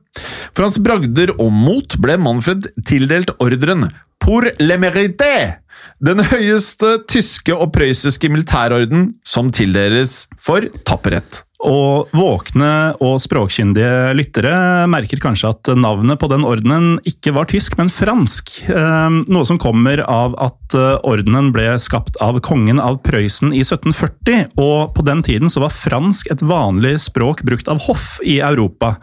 For 0.52 0.66
hans 0.66 0.78
bragder 0.82 1.34
og 1.36 1.50
mot 1.54 1.98
ble 2.02 2.18
Manfred 2.20 2.70
tildelt 2.88 3.34
ordren 3.42 3.88
Pour 4.18 4.44
le 4.60 4.76
mérité, 4.76 5.58
den 6.02 6.20
høyeste 6.20 6.98
tyske 7.08 7.54
og 7.54 7.70
prøyssiske 7.74 8.28
militærorden 8.30 9.12
som 9.24 9.52
tildeles 9.54 10.26
for 10.42 10.66
tapperhet. 10.84 11.44
Og 11.66 12.12
våkne 12.14 12.94
og 13.02 13.16
språkkyndige 13.18 14.12
lyttere 14.14 14.86
merker 14.90 15.18
kanskje 15.18 15.50
at 15.50 15.70
navnet 15.74 16.20
på 16.20 16.28
den 16.30 16.44
ordenen 16.46 17.00
ikke 17.08 17.32
var 17.34 17.48
tysk, 17.50 17.74
men 17.80 17.90
fransk. 17.90 18.52
Eh, 18.70 19.16
Noe 19.26 19.46
som 19.48 19.58
kommer 19.58 20.04
av 20.06 20.36
at 20.38 20.76
eh, 20.78 21.00
ordenen 21.02 21.50
ble 21.54 21.72
skapt 21.82 22.20
av 22.22 22.38
kongen 22.46 22.78
av 22.78 23.00
Prøysen 23.02 23.50
i 23.50 23.64
1740, 23.64 24.54
og 24.54 24.94
på 24.94 25.06
den 25.08 25.24
tiden 25.26 25.50
så 25.50 25.64
var 25.64 25.74
fransk 25.74 26.30
et 26.30 26.46
vanlig 26.46 26.94
språk 27.08 27.42
brukt 27.48 27.70
av 27.72 27.82
hoff 27.88 28.20
i 28.22 28.38
Europa. 28.38 28.94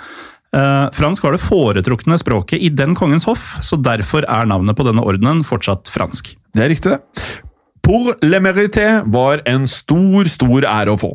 Eh, 0.55 0.85
Fransk 0.95 1.27
var 1.27 1.35
det 1.35 1.43
foretrukne 1.43 2.15
språket 2.21 2.63
i 2.63 2.71
den 2.71 2.95
kongens 2.95 3.27
hoff, 3.27 3.57
så 3.67 3.75
derfor 3.75 4.23
er 4.31 4.47
navnet 4.47 4.79
på 4.79 4.87
denne 4.87 5.03
ordenen 5.03 5.43
fortsatt 5.43 5.91
fransk. 5.91 6.37
Det 6.55 6.63
er 6.63 6.71
riktig, 6.71 6.95
det. 6.95 7.43
Pour 7.85 8.15
le 8.23 8.39
mérité 8.39 9.03
var 9.05 9.43
en 9.45 9.67
stor, 9.69 10.25
stor 10.31 10.65
ære 10.65 10.95
å 10.95 10.97
få. 10.97 11.11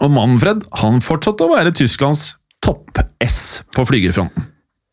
Og 0.00 0.10
Manfred 0.14 0.64
han 0.80 1.02
fortsatte 1.04 1.44
å 1.44 1.52
være 1.52 1.74
Tysklands 1.76 2.32
topp-S 2.64 3.62
på 3.74 3.84
flygerfronten. 3.88 4.48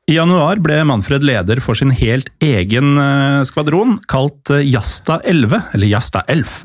I 0.09 0.15
januar 0.17 0.57
ble 0.57 0.79
Manfred 0.89 1.21
leder 1.21 1.59
for 1.61 1.77
sin 1.77 1.91
helt 1.93 2.31
egen 2.41 2.95
eh, 2.97 3.43
skvadron, 3.45 3.99
kalt 4.09 4.49
eh, 4.55 4.63
Jasta 4.65 5.19
11, 5.21 5.67
eller 5.77 5.91
Jasta 5.91 6.23
11. 6.25 6.55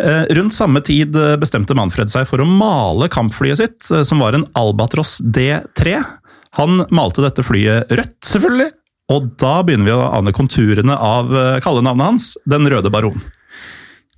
Eh, 0.00 0.22
Rundt 0.38 0.56
samme 0.56 0.80
tid 0.80 1.12
bestemte 1.42 1.76
Manfred 1.76 2.08
seg 2.10 2.24
for 2.30 2.40
å 2.40 2.48
male 2.48 3.10
kampflyet 3.12 3.60
sitt, 3.60 3.90
som 4.08 4.24
var 4.24 4.38
en 4.38 4.46
Albatross 4.56 5.18
D3. 5.20 5.98
Han 6.56 6.86
malte 6.96 7.24
dette 7.26 7.44
flyet 7.44 7.92
rødt, 7.92 8.16
Selvfølgelig. 8.24 8.70
og 9.12 9.28
da 9.40 9.58
begynner 9.68 9.90
vi 9.90 9.94
å 9.98 10.08
ane 10.16 10.32
konturene 10.36 10.96
av 10.96 11.28
kallenavnet 11.64 12.08
hans, 12.08 12.30
Den 12.48 12.68
røde 12.72 12.92
baron. 12.92 13.20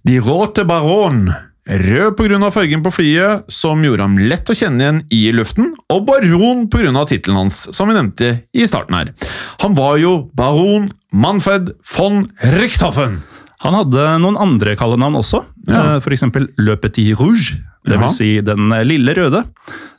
De 0.07 0.21
råte 0.23 0.63
Baron. 0.69 1.27
Rød 1.65 2.17
pga. 2.19 2.51
fargen 2.53 2.83
på 2.85 2.91
flyet, 2.93 3.45
som 3.49 3.81
gjorde 3.83 4.05
ham 4.05 4.19
lett 4.19 4.51
å 4.53 4.57
kjenne 4.57 4.83
igjen 4.85 4.99
i 5.11 5.33
luften, 5.33 5.71
og 5.89 6.05
baron 6.07 6.67
pga. 6.69 7.07
tittelen 7.09 7.37
hans, 7.39 7.69
som 7.73 7.89
vi 7.89 7.95
nevnte 7.95 8.43
i 8.53 8.67
starten 8.69 8.95
her. 8.95 9.15
Han 9.63 9.75
var 9.75 9.97
jo 9.99 10.31
baron 10.37 10.91
Manfred 11.13 11.73
von 11.97 12.27
Richthofen. 12.43 13.23
Han 13.65 13.73
hadde 13.79 14.21
noen 14.21 14.37
andre 14.37 14.77
kallenavn 14.77 15.17
også, 15.17 15.45
Ja. 15.67 15.97
f.eks. 15.97 16.05
for 16.05 16.11
eksempel 16.13 16.49
Le 16.59 16.77
Petit 16.77 17.15
Rouge, 17.19 17.57
det 17.89 17.99
vil 17.99 18.11
si 18.11 18.41
Den 18.43 18.69
lille 18.85 19.15
røde. 19.15 19.45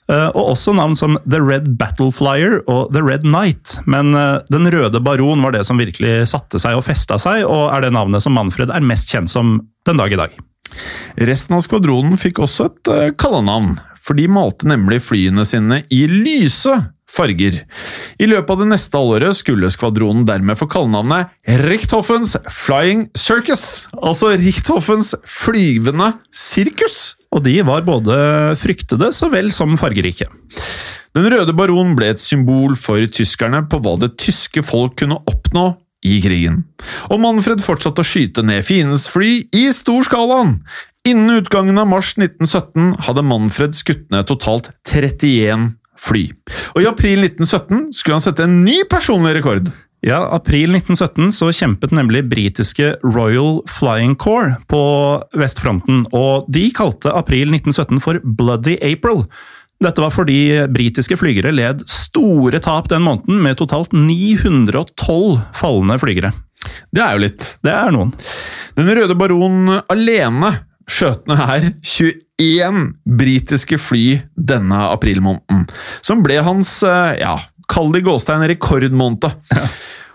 Eh, 0.07 0.29
Og 0.35 0.51
også 0.53 0.75
navn 0.75 0.93
som 0.95 1.17
The 1.27 1.39
Red 1.41 1.77
Battleflyer 1.79 2.61
og 2.67 2.93
The 2.93 3.01
Red 3.01 3.21
Knight. 3.23 3.79
Men 3.87 4.13
eh, 4.13 4.39
Den 4.51 4.67
røde 4.69 5.01
baron 5.03 5.41
var 5.41 5.51
det 5.51 5.65
som 5.65 5.79
virkelig 5.79 6.27
satte 6.29 6.59
seg 6.61 6.75
og 6.77 6.83
festa 6.83 7.17
seg, 7.17 7.43
og 7.43 7.73
er 7.73 7.81
det 7.81 7.91
navnet 7.93 8.21
som 8.21 8.33
Manfred 8.33 8.69
er 8.69 8.81
mest 8.81 9.09
kjent 9.09 9.29
som 9.29 9.67
den 9.85 9.97
dag 9.97 10.13
i 10.13 10.15
dag. 10.15 10.29
Resten 11.21 11.57
av 11.57 11.63
skvadronen 11.65 12.19
fikk 12.19 12.41
også 12.43 12.69
et 12.69 12.91
uh, 12.91 13.13
kallenavn, 13.19 13.77
for 14.01 14.17
de 14.17 14.27
malte 14.29 14.67
nemlig 14.69 15.01
flyene 15.05 15.45
sine 15.47 15.81
i 15.93 16.05
lyse 16.11 16.73
farger. 17.11 17.61
I 18.17 18.27
løpet 18.29 18.51
av 18.51 18.63
det 18.63 18.69
neste 18.71 18.99
halvåret 18.99 19.37
skulle 19.37 19.69
skvadronen 19.73 20.25
dermed 20.27 20.57
få 20.59 20.67
kallenavnet 20.71 21.31
Richthoffens 21.65 22.35
Flying 22.51 23.07
Circus, 23.17 23.85
altså 24.01 24.33
Richthoffens 24.41 25.13
flyvende 25.29 26.13
sirkus. 26.33 27.15
Og 27.35 27.43
de 27.45 27.59
var 27.67 27.85
både 27.87 28.15
fryktede 28.59 29.11
så 29.15 29.29
vel 29.33 29.51
som 29.53 29.75
fargerike. 29.79 30.27
Den 31.15 31.27
røde 31.31 31.55
baron 31.55 31.93
ble 31.95 32.13
et 32.13 32.21
symbol 32.21 32.75
for 32.79 32.99
tyskerne 33.11 33.61
på 33.71 33.79
hva 33.83 33.95
det 34.01 34.15
tyske 34.19 34.63
folk 34.65 34.97
kunne 34.99 35.19
oppnå 35.31 35.69
i 36.05 36.17
krigen. 36.23 36.63
Og 37.09 37.21
Manfred 37.23 37.63
fortsatte 37.65 38.03
å 38.03 38.07
skyte 38.07 38.43
ned 38.45 38.65
fiendens 38.67 39.07
fly 39.11 39.45
i 39.55 39.65
stor 39.75 40.05
skala. 40.07 40.41
Innen 41.05 41.39
utgangen 41.39 41.77
av 41.77 41.89
mars 41.91 42.15
1917 42.17 42.95
hadde 43.07 43.25
Manfred 43.25 43.77
skutt 43.77 44.07
ned 44.13 44.27
totalt 44.29 44.71
31 44.89 45.75
fly. 46.01 46.27
Og 46.75 46.83
i 46.83 46.89
april 46.89 47.23
1917 47.23 47.91
skulle 47.95 48.19
han 48.19 48.25
sette 48.25 48.45
en 48.45 48.63
ny 48.65 48.81
personlig 48.91 49.35
rekord. 49.37 49.69
Ja, 50.05 50.19
april 50.35 50.75
1917 50.75 51.31
så 51.33 51.47
kjempet 51.55 51.93
nemlig 51.95 52.27
britiske 52.29 52.91
Royal 53.01 53.63
Flying 53.69 54.13
Corps 54.21 54.59
på 54.69 54.81
vestfronten, 55.33 56.03
og 56.13 56.45
de 56.53 56.67
kalte 56.75 57.09
april 57.09 57.55
1917 57.55 58.03
for 58.03 58.21
Bloody 58.21 58.75
April. 58.85 59.23
Dette 59.85 60.01
var 60.01 60.13
fordi 60.13 60.39
britiske 60.73 61.17
flygere 61.19 61.53
led 61.53 61.83
store 61.89 62.57
tap 62.63 62.89
den 62.89 63.03
måneden, 63.05 63.37
med 63.43 63.59
totalt 63.59 63.93
912 63.93 65.37
falne 65.53 65.97
flygere. 66.01 66.31
Det 66.89 67.03
er 67.03 67.13
jo 67.13 67.25
litt. 67.27 67.49
Det 67.61 67.73
er 67.73 67.93
noen. 67.93 68.13
Den 68.77 68.89
røde 68.97 69.17
baron 69.19 69.75
alene 69.91 70.55
skjøt 70.89 71.27
ned 71.29 71.41
her 71.41 71.67
21 71.85 72.81
britiske 73.19 73.77
fly 73.81 74.05
denne 74.35 74.79
aprilmåneden, 74.91 75.65
som 76.05 76.23
ble 76.25 76.39
hans, 76.45 76.77
eh, 76.85 77.19
ja, 77.21 77.37
kall 77.69 77.91
det 77.93 78.03
i 78.05 78.07
rekordmåned. 78.53 79.29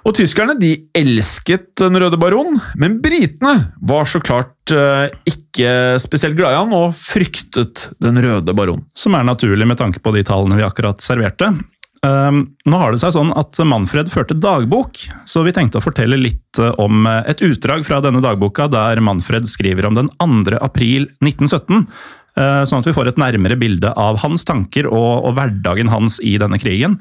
Og 0.06 0.16
tyskerne 0.16 0.54
de 0.56 0.72
elsket 0.96 1.74
Den 1.80 1.98
røde 2.00 2.18
baron, 2.20 2.56
men 2.80 2.98
britene 3.04 3.72
var 3.84 4.08
så 4.08 4.20
klart 4.24 4.72
eh, 4.72 5.10
ikke 5.28 5.98
spesielt 6.00 6.38
glad 6.38 6.54
i 6.54 6.60
han 6.62 6.72
og 6.76 6.94
fryktet 6.96 7.90
Den 8.00 8.20
røde 8.22 8.54
baron. 8.56 8.86
Som 8.96 9.18
er 9.18 9.26
naturlig 9.28 9.68
med 9.68 9.80
tanke 9.80 10.00
på 10.02 10.14
de 10.16 10.24
tallene 10.26 10.56
vi 10.60 10.66
akkurat 10.66 11.04
serverte. 11.04 11.52
Um, 12.00 12.46
nå 12.64 12.78
har 12.80 12.94
det 12.94 13.02
seg 13.02 13.12
sånn 13.12 13.32
at 13.36 13.58
Manfred 13.68 14.08
førte 14.08 14.32
dagbok, 14.40 14.96
så 15.28 15.42
vi 15.44 15.52
tenkte 15.52 15.82
å 15.82 15.84
fortelle 15.84 16.16
litt 16.16 16.56
eh, 16.56 16.72
om 16.80 17.04
eh, 17.04 17.26
et 17.28 17.42
utdrag 17.44 17.84
fra 17.84 17.98
denne 18.00 18.22
dagboka 18.24 18.70
der 18.72 19.02
Manfred 19.04 19.44
skriver 19.50 19.84
om 19.84 19.98
den 19.98 20.08
2. 20.16 20.56
april 20.64 21.10
1917. 21.20 21.84
uh, 22.40 22.62
Sånn 22.64 22.80
at 22.80 22.88
vi 22.88 22.94
får 22.96 23.10
et 23.10 23.20
nærmere 23.20 23.58
bilde 23.60 23.92
av 24.00 24.22
hans 24.24 24.48
tanker 24.48 24.88
og, 24.88 25.28
og 25.28 25.36
hverdagen 25.36 25.92
hans 25.92 26.16
i 26.24 26.38
denne 26.40 26.56
krigen. 26.62 26.96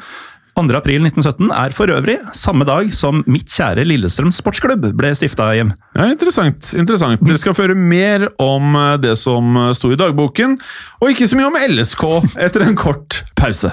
2. 0.59 0.75
april 0.75 1.05
1917 1.07 1.51
er 1.55 1.71
for 1.75 1.91
øvrig 1.93 2.17
samme 2.35 2.65
dag 2.67 2.89
som 2.97 3.21
mitt 3.31 3.47
kjære 3.53 3.85
Lillestrøm 3.87 4.31
sportsklubb 4.35 4.89
ble 4.99 5.13
stifta, 5.15 5.49
Jim. 5.55 5.71
Ja, 5.95 6.09
Interessant. 6.11 6.73
interessant. 6.75 7.21
Dere 7.23 7.39
skal 7.39 7.55
føre 7.55 7.75
mer 7.79 8.27
om 8.43 8.75
eh, 8.75 8.97
det 8.99 9.15
som 9.21 9.55
sto 9.77 9.93
i 9.93 9.99
dagboken, 9.99 10.57
og 10.99 11.13
ikke 11.13 11.29
så 11.31 11.39
mye 11.39 11.47
om 11.51 11.59
LSK 11.69 12.03
etter 12.43 12.67
en 12.67 12.75
kort 12.79 13.21
pause. 13.39 13.71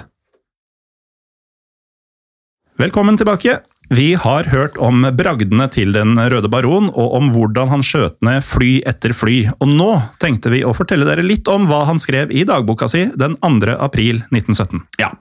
Velkommen 2.78 3.16
tilbake. 3.16 3.58
Vi 3.88 4.14
har 4.18 4.48
hørt 4.50 4.78
om 4.82 5.04
bragdene 5.14 5.68
til 5.70 5.92
Den 5.94 6.16
røde 6.18 6.48
baron, 6.50 6.88
og 6.90 7.12
om 7.14 7.28
hvordan 7.30 7.70
han 7.70 7.84
skjøt 7.86 8.16
ned 8.26 8.42
fly 8.42 8.80
etter 8.88 9.14
fly. 9.14 9.36
Og 9.62 9.70
nå 9.70 9.90
tenkte 10.22 10.50
vi 10.50 10.64
å 10.66 10.74
fortelle 10.74 11.06
dere 11.06 11.22
litt 11.22 11.46
om 11.46 11.68
hva 11.70 11.84
han 11.86 12.00
skrev 12.02 12.34
i 12.34 12.42
dagboka 12.48 12.88
si 12.90 13.04
den 13.14 13.36
2. 13.38 13.76
april 13.78 14.24
1917. 14.34 14.82
Ja. 14.98 15.12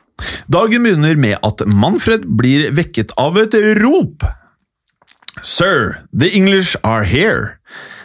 Dagen 0.50 0.88
begynner 0.88 1.20
med 1.20 1.38
at 1.46 1.62
Manfred 1.70 2.26
blir 2.26 2.72
vekket 2.74 3.14
av 3.22 3.38
et 3.38 3.54
rop. 3.84 4.26
Sir, 5.42 6.06
the 6.14 6.32
English 6.32 6.76
are 6.84 7.04
here. 7.04 7.58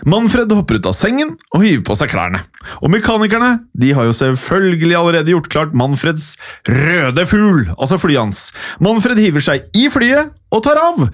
Manfred 0.08 0.50
hopper 0.52 0.80
ut 0.80 0.88
av 0.88 0.94
sengen 0.96 1.34
og 1.52 1.62
hiver 1.62 1.82
på 1.86 1.94
seg 1.98 2.10
klærne. 2.12 2.40
Og 2.80 2.90
mekanikerne 2.92 3.52
de 3.76 3.92
har 3.96 4.08
jo 4.08 4.16
selvfølgelig 4.16 4.96
allerede 4.96 5.34
gjort 5.34 5.50
klart 5.52 5.76
Manfreds 5.76 6.32
røde 6.68 7.26
fugl, 7.28 7.66
altså 7.76 8.00
flyet 8.00 8.22
hans. 8.22 8.42
Manfred 8.82 9.20
hiver 9.20 9.44
seg 9.44 9.68
i 9.76 9.86
flyet 9.92 10.32
og 10.50 10.64
tar 10.66 10.80
av, 10.80 11.06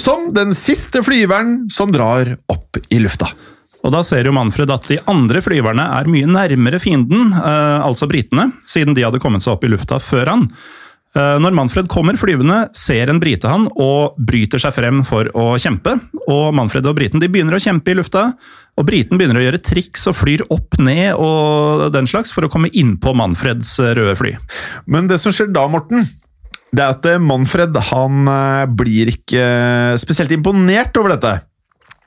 som 0.00 0.30
den 0.34 0.56
siste 0.56 1.04
flyveren 1.04 1.68
som 1.72 1.92
drar 1.94 2.34
opp 2.52 2.80
i 2.90 3.02
lufta. 3.02 3.30
Og 3.82 3.90
da 3.94 4.02
ser 4.06 4.26
jo 4.26 4.34
Manfred 4.34 4.70
at 4.70 4.86
de 4.90 5.00
andre 5.10 5.42
flyverne 5.42 5.84
er 5.98 6.10
mye 6.10 6.28
nærmere 6.30 6.78
fienden, 6.82 7.34
eh, 7.34 7.80
altså 7.82 8.08
britene, 8.10 8.52
siden 8.66 8.94
de 8.96 9.04
hadde 9.04 9.20
kommet 9.22 9.44
seg 9.44 9.56
opp 9.56 9.66
i 9.66 9.72
lufta 9.72 9.98
før 10.02 10.30
han. 10.30 10.46
Eh, 11.12 11.36
Når 11.44 11.52
Manfred 11.52 11.90
kommer 11.92 12.16
flyvende, 12.16 12.70
ser 12.76 13.10
en 13.12 13.20
brite 13.20 13.50
han 13.50 13.66
og 13.76 14.16
bryter 14.16 14.62
seg 14.62 14.72
frem 14.76 15.02
for 15.04 15.28
å 15.36 15.52
kjempe. 15.60 15.98
Og 16.24 16.54
Manfred 16.56 16.88
og 16.88 16.96
briten 16.96 17.20
de 17.20 17.28
begynner 17.28 17.58
å 17.58 17.62
kjempe 17.62 17.92
i 17.92 17.98
lufta, 17.98 18.30
og 18.80 18.88
briten 18.88 19.20
begynner 19.20 19.40
å 19.40 19.44
gjøre 19.44 19.60
triks 19.60 20.08
og 20.08 20.16
flyr 20.16 20.46
opp 20.48 20.78
ned 20.80 21.12
og 21.20 21.90
den 21.92 22.08
slags 22.08 22.32
for 22.32 22.46
å 22.46 22.52
komme 22.52 22.72
innpå 22.72 23.12
Manfreds 23.18 23.76
røde 23.92 24.16
fly. 24.16 24.34
Men 24.88 25.10
det 25.10 25.20
som 25.20 25.34
skjer 25.34 25.52
da, 25.52 25.66
Morten, 25.68 26.08
det 26.72 26.80
er 26.80 26.94
at 26.96 27.08
eh, 27.10 27.20
Manfred 27.20 27.76
han 27.92 28.28
eh, 28.32 28.66
blir 28.72 29.12
ikke 29.12 29.46
spesielt 30.00 30.32
imponert 30.32 30.96
over 30.96 31.18
dette. 31.18 31.34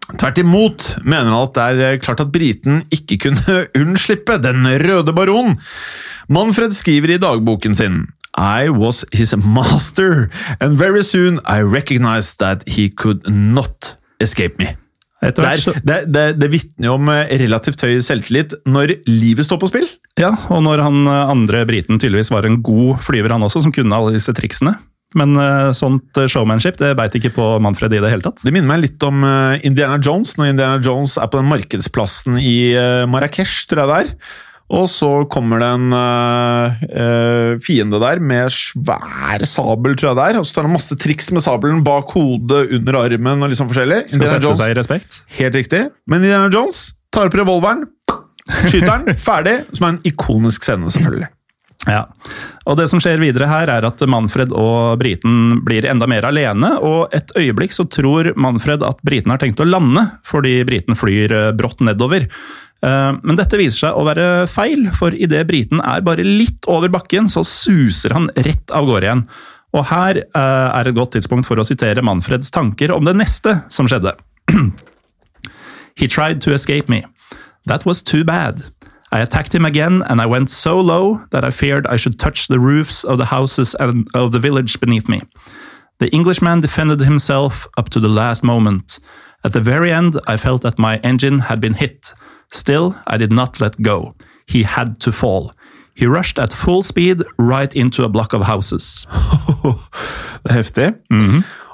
Tvert 0.06 0.38
imot 0.38 0.84
mener 1.02 1.32
han 1.32 1.44
at 1.44 1.54
det 1.54 1.64
er 1.66 1.84
eh, 1.86 2.00
klart 2.02 2.26
at 2.26 2.34
briten 2.34 2.82
ikke 2.94 3.20
kunne 3.28 3.62
unnslippe 3.82 4.40
den 4.42 4.66
røde 4.82 5.14
baron. 5.14 5.60
Manfred 6.34 6.74
skriver 6.74 7.14
i 7.14 7.22
dagboken 7.22 7.78
sin 7.78 8.02
I 8.36 8.70
was 8.70 9.06
his 9.12 9.36
master, 9.36 10.30
and 10.60 10.78
very 10.78 11.04
soon 11.04 11.40
I 11.46 11.62
recognized 11.62 12.40
that 12.40 12.68
he 12.68 12.90
could 12.90 13.28
not 13.30 13.96
escape 14.20 14.60
me. 14.60 14.76
Etter 15.24 15.48
Det, 15.84 16.00
det, 16.12 16.26
det, 16.38 16.50
vitner 16.52 16.90
jo 16.90 16.98
om 16.98 17.08
eh, 17.10 17.32
relativt 17.40 17.82
høy 17.86 18.02
selvtillit 18.04 18.54
når 18.68 18.98
livet 19.08 19.48
står 19.48 19.62
på 19.62 19.72
spill. 19.72 19.88
ja, 20.20 20.34
og 20.52 20.62
når 20.68 20.84
han 20.84 21.06
eh, 21.08 21.32
andre 21.32 21.64
briten 21.68 22.00
tydeligvis 22.00 22.34
var 22.34 22.46
en 22.48 22.62
god 22.64 23.00
flyver 23.06 23.34
han 23.34 23.46
også, 23.46 23.64
som 23.66 23.74
kunne 23.76 23.96
alle 23.96 24.16
disse 24.18 24.36
triksene. 24.36 24.76
Men 25.16 25.38
eh, 25.40 25.72
sånt 25.78 26.20
showmanship 26.28 26.78
det 26.82 26.94
beit 27.00 27.16
ikke 27.16 27.34
på 27.38 27.48
Manfred 27.64 27.96
i 27.96 28.02
det 28.04 28.12
hele 28.12 28.26
tatt. 28.26 28.44
Det 28.44 28.52
minner 28.52 28.74
meg 28.74 28.84
litt 28.84 29.08
om 29.08 29.24
Indiana 29.64 29.98
Jones, 30.04 30.36
når 30.38 30.52
Indiana 30.52 30.82
Jones 30.84 31.16
er 31.18 31.32
på 31.32 31.40
den 31.40 31.50
markedsplassen 31.50 32.40
i 32.42 32.58
Marrakech, 33.10 33.64
tror 33.70 33.86
jeg 33.86 33.92
det 33.92 34.02
er. 34.04 34.14
Og 34.74 34.88
så 34.90 35.10
kommer 35.30 35.62
det 35.62 35.68
en 35.76 35.94
eh, 35.94 37.58
fiende 37.62 38.00
der 38.02 38.22
med 38.24 38.50
svær 38.54 39.46
sabel, 39.46 39.94
tror 39.94 40.12
jeg 40.12 40.18
det 40.18 40.26
er. 40.32 40.40
Og 40.42 40.48
så 40.50 40.58
tar 40.58 40.66
han 40.66 40.74
masse 40.74 40.98
triks 40.98 41.30
med 41.36 41.46
sabelen 41.46 41.84
bak 41.86 42.16
hodet, 42.18 42.64
under 42.80 42.98
armen 43.04 43.46
og 43.46 43.52
litt 43.52 43.62
sånn 43.62 43.70
forskjellig. 43.70 44.02
Skal 44.16 44.32
sette 44.32 44.48
Jones, 44.48 44.64
seg 44.64 44.74
i 44.74 44.80
respekt. 44.80 45.22
Helt 45.38 45.60
riktig. 45.62 45.86
Men 46.10 46.26
Indiana 46.26 46.50
Jones 46.50 46.88
tar 47.14 47.30
opp 47.30 47.38
revolveren, 47.38 47.86
skyter 48.66 49.06
den, 49.06 49.18
ferdig. 49.30 49.60
Som 49.78 49.86
er 49.86 49.96
en 49.96 50.04
ikonisk 50.10 50.66
scene, 50.66 50.90
selvfølgelig. 50.98 51.30
Ja, 51.86 52.08
og 52.66 52.80
Det 52.80 52.88
som 52.90 53.02
skjer 53.04 53.20
videre 53.22 53.46
her, 53.46 53.70
er 53.70 53.86
at 53.86 54.02
Manfred 54.10 54.54
og 54.56 54.98
briten 54.98 55.60
blir 55.68 55.86
enda 55.86 56.08
mer 56.10 56.26
alene. 56.26 56.72
og 56.82 57.14
Et 57.14 57.30
øyeblikk 57.38 57.76
så 57.76 57.86
tror 57.86 58.32
Manfred 58.34 58.82
at 58.82 59.04
briten 59.06 59.30
har 59.30 59.42
tenkt 59.42 59.62
å 59.62 59.68
lande, 59.70 60.08
fordi 60.26 60.64
briten 60.66 60.98
flyr 60.98 61.36
eh, 61.36 61.52
brått 61.54 61.84
nedover. 61.86 62.26
Eh, 62.86 63.12
Men 63.24 63.40
dette 63.40 63.58
viser 63.60 63.88
seg 63.88 63.98
å 63.98 64.06
være 64.06 64.46
feil, 64.52 64.88
for 64.94 65.16
idet 65.16 65.46
briten 65.50 65.82
er 65.82 66.06
bare 66.06 66.26
litt 66.26 66.68
over 66.72 66.92
bakken, 66.94 67.30
så 67.32 67.46
suser 67.48 68.14
han 68.14 68.30
rett 68.36 68.74
av 68.76 68.88
gårde 68.90 69.10
igjen. 69.10 69.26
Og 69.76 69.88
her 69.90 70.22
eh, 70.22 70.68
er 70.80 70.88
et 70.88 70.98
godt 70.98 71.16
tidspunkt 71.18 71.50
for 71.50 71.60
å 71.60 71.68
sitere 71.68 72.04
Manfreds 72.06 72.54
tanker 72.54 72.94
om 72.96 73.08
det 73.08 73.16
neste 73.18 73.58
som 73.74 73.90
skjedde. 73.90 74.16
He 76.00 76.08
tried 76.08 76.42
to 76.42 76.54
escape 76.54 76.92
me. 76.92 77.04
That 77.66 77.86
was 77.86 78.04
too 78.04 78.24
bad. 78.24 78.64
I 79.12 79.20
attacked 79.20 79.56
him 79.56 79.66
again, 79.66 80.04
and 80.10 80.22
I 80.22 80.26
went 80.26 80.52
so 80.52 80.80
low 80.80 81.22
that 81.32 81.46
I 81.46 81.52
feared 81.52 81.88
I 81.88 81.96
should 81.96 82.20
touch 82.20 82.48
the 82.48 82.60
roofs 82.60 83.04
of 83.04 83.18
the 83.18 83.26
houses 83.26 83.74
and 83.80 84.08
of 84.14 84.32
the 84.32 84.40
village 84.40 84.80
beneath 84.80 85.08
me. 85.08 85.22
The 86.00 86.10
Englishman 86.10 86.60
defended 86.60 87.00
himself 87.00 87.66
up 87.78 87.90
to 87.92 88.00
the 88.00 88.10
last 88.10 88.44
moment. 88.44 89.00
At 89.44 89.54
the 89.54 89.62
very 89.62 89.92
end, 89.92 90.20
I 90.28 90.36
felt 90.38 90.64
that 90.64 90.78
my 90.78 90.98
engine 90.98 91.40
had 91.40 91.62
been 91.62 91.76
hit. 91.76 92.14
Still, 92.52 92.96
I 93.08 93.18
did 93.18 93.32
not 93.32 93.60
let 93.62 93.82
go. 93.82 94.14
He 94.48 94.64
had 94.64 95.00
to 95.02 95.12
fall. 95.12 95.52
He 95.96 96.06
rushed 96.06 96.40
at 96.40 96.54
full 96.54 96.84
speed 96.84 97.24
right 97.38 97.74
into 97.74 98.04
a 98.04 98.10
block 98.10 98.34
of 98.34 98.44
houses. 98.44 99.08
Det 100.46 100.52
er 100.52 100.58
heftig. 100.60 100.90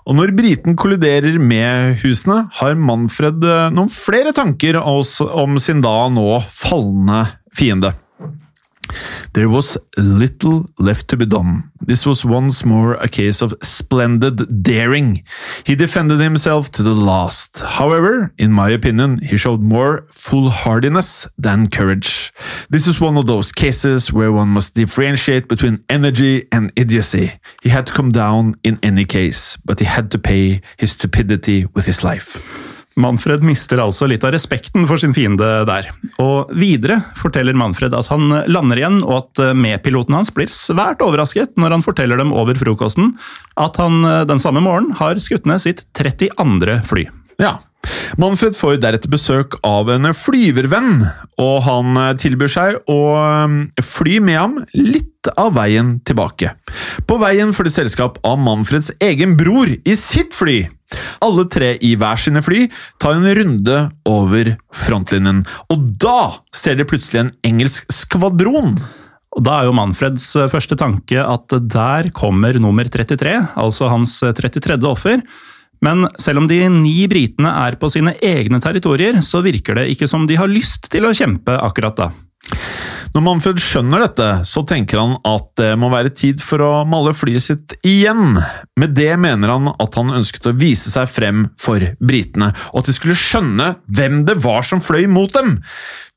Og 0.07 0.15
når 0.17 0.31
briten 0.37 0.77
kolliderer 0.79 1.37
med 1.37 1.99
husene, 2.01 2.45
har 2.57 2.77
Manfred 2.79 3.43
eh, 3.43 3.67
noen 3.73 3.91
flere 3.91 4.31
tanker 4.33 4.79
om 4.81 5.57
sin 5.61 5.83
da 5.83 6.07
nå 6.09 6.39
falne 6.49 7.25
fiende. 7.53 7.91
There 9.33 9.49
was 9.49 9.77
little 9.97 10.69
left 10.77 11.07
to 11.09 11.17
be 11.17 11.25
done. 11.25 11.71
This 11.79 12.05
was 12.05 12.23
once 12.23 12.63
more 12.63 12.93
a 12.95 13.07
case 13.07 13.41
of 13.41 13.53
splendid 13.61 14.63
daring. 14.63 15.23
He 15.63 15.75
defended 15.75 16.19
himself 16.19 16.71
to 16.71 16.83
the 16.83 16.93
last. 16.93 17.61
However, 17.61 18.33
in 18.37 18.51
my 18.51 18.69
opinion, 18.69 19.19
he 19.19 19.37
showed 19.37 19.61
more 19.61 20.05
foolhardiness 20.11 21.27
than 21.37 21.69
courage. 21.69 22.31
This 22.69 22.87
is 22.87 23.01
one 23.01 23.17
of 23.17 23.25
those 23.25 23.51
cases 23.51 24.13
where 24.13 24.31
one 24.31 24.49
must 24.49 24.75
differentiate 24.75 25.47
between 25.47 25.83
energy 25.89 26.45
and 26.51 26.71
idiocy. 26.75 27.33
He 27.63 27.69
had 27.69 27.87
to 27.87 27.93
come 27.93 28.09
down 28.09 28.55
in 28.63 28.79
any 28.83 29.05
case, 29.05 29.57
but 29.65 29.79
he 29.79 29.85
had 29.85 30.11
to 30.11 30.19
pay 30.19 30.61
his 30.77 30.91
stupidity 30.91 31.65
with 31.73 31.85
his 31.85 32.03
life. 32.03 32.70
Manfred 32.99 33.45
mister 33.45 33.79
altså 33.79 34.07
litt 34.09 34.25
av 34.27 34.33
respekten 34.35 34.83
for 34.89 34.99
sin 34.99 35.15
fiende 35.15 35.47
der. 35.69 35.87
Og 36.19 36.51
videre 36.57 36.99
forteller 37.19 37.55
Manfred 37.57 37.95
at 37.95 38.09
han 38.11 38.27
lander 38.51 38.81
igjen, 38.81 38.99
og 39.05 39.21
at 39.21 39.55
medpiloten 39.55 40.17
hans 40.17 40.33
blir 40.35 40.51
svært 40.51 41.03
overrasket 41.05 41.55
når 41.61 41.77
han 41.77 41.85
forteller 41.85 42.19
dem 42.19 42.35
over 42.35 42.57
frokosten 42.59 43.15
at 43.61 43.79
han 43.79 44.03
den 44.27 44.41
samme 44.41 44.63
morgenen 44.63 44.97
har 44.99 45.19
skutt 45.23 45.47
ned 45.47 45.63
sitt 45.63 45.85
32. 45.97 46.81
fly. 46.87 47.07
Ja. 47.41 47.57
Manfred 48.21 48.53
får 48.53 48.77
deretter 48.83 49.09
besøk 49.09 49.55
av 49.65 49.89
en 49.89 50.11
flyvervenn, 50.13 51.05
og 51.41 51.55
han 51.65 51.97
tilbyr 52.21 52.51
seg 52.51 52.91
å 52.91 52.99
um, 53.17 53.55
fly 53.81 54.19
med 54.21 54.37
ham 54.37 54.59
litt 54.75 55.31
av 55.39 55.55
veien 55.57 55.95
tilbake. 56.05 56.53
På 57.09 57.17
veien 57.21 57.53
får 57.55 57.67
de 57.67 57.73
selskap 57.73 58.19
av 58.27 58.37
Manfreds 58.41 58.91
egen 59.01 59.33
bror 59.39 59.71
i 59.73 59.97
sitt 59.97 60.37
fly. 60.37 60.63
Alle 61.23 61.47
tre 61.49 61.73
i 61.81 61.93
hver 61.97 62.19
sine 62.19 62.41
fly 62.45 62.65
tar 63.01 63.17
en 63.17 63.29
runde 63.37 63.77
over 64.09 64.55
frontlinjen, 64.83 65.45
og 65.71 65.91
da 66.01 66.19
ser 66.53 66.77
de 66.77 66.87
plutselig 66.87 67.23
en 67.23 67.35
engelsk 67.47 67.89
skvadron. 67.95 68.75
Og 69.31 69.45
Da 69.47 69.61
er 69.61 69.69
jo 69.69 69.77
Manfreds 69.77 70.25
første 70.51 70.75
tanke 70.75 71.21
at 71.23 71.53
der 71.71 72.11
kommer 72.11 72.57
nummer 72.59 72.83
33, 72.83 73.37
altså 73.55 73.87
hans 73.87 74.19
33. 74.19 74.75
offer. 74.89 75.23
Men 75.85 76.05
selv 76.21 76.43
om 76.43 76.49
de 76.49 76.59
ni 76.69 77.07
britene 77.09 77.51
er 77.65 77.77
på 77.81 77.89
sine 77.89 78.13
egne 78.21 78.61
territorier, 78.61 79.21
så 79.25 79.41
virker 79.45 79.79
det 79.79 79.89
ikke 79.93 80.09
som 80.09 80.27
de 80.29 80.37
har 80.37 80.51
lyst 80.51 80.91
til 80.93 81.07
å 81.07 81.15
kjempe 81.17 81.57
akkurat 81.57 81.97
da. 81.97 82.11
Når 83.11 83.23
Manfred 83.25 83.59
skjønner 83.59 84.05
dette, 84.05 84.27
så 84.47 84.63
tenker 84.67 85.01
han 85.01 85.17
at 85.27 85.49
det 85.59 85.73
må 85.79 85.89
være 85.91 86.13
tid 86.15 86.39
for 86.43 86.63
å 86.63 86.69
male 86.87 87.11
flyet 87.15 87.43
sitt 87.43 87.75
igjen. 87.87 88.39
Med 88.79 88.95
det 88.95 89.11
mener 89.19 89.51
han 89.51 89.67
at 89.73 89.97
han 89.99 90.13
ønsket 90.15 90.47
å 90.47 90.55
vise 90.55 90.93
seg 90.93 91.09
frem 91.11 91.49
for 91.59 91.83
britene, 91.99 92.53
og 92.71 92.81
at 92.81 92.91
de 92.91 92.95
skulle 92.95 93.19
skjønne 93.19 93.73
hvem 93.91 94.23
det 94.29 94.37
var 94.45 94.63
som 94.67 94.83
fløy 94.83 95.09
mot 95.11 95.33
dem. 95.35 95.57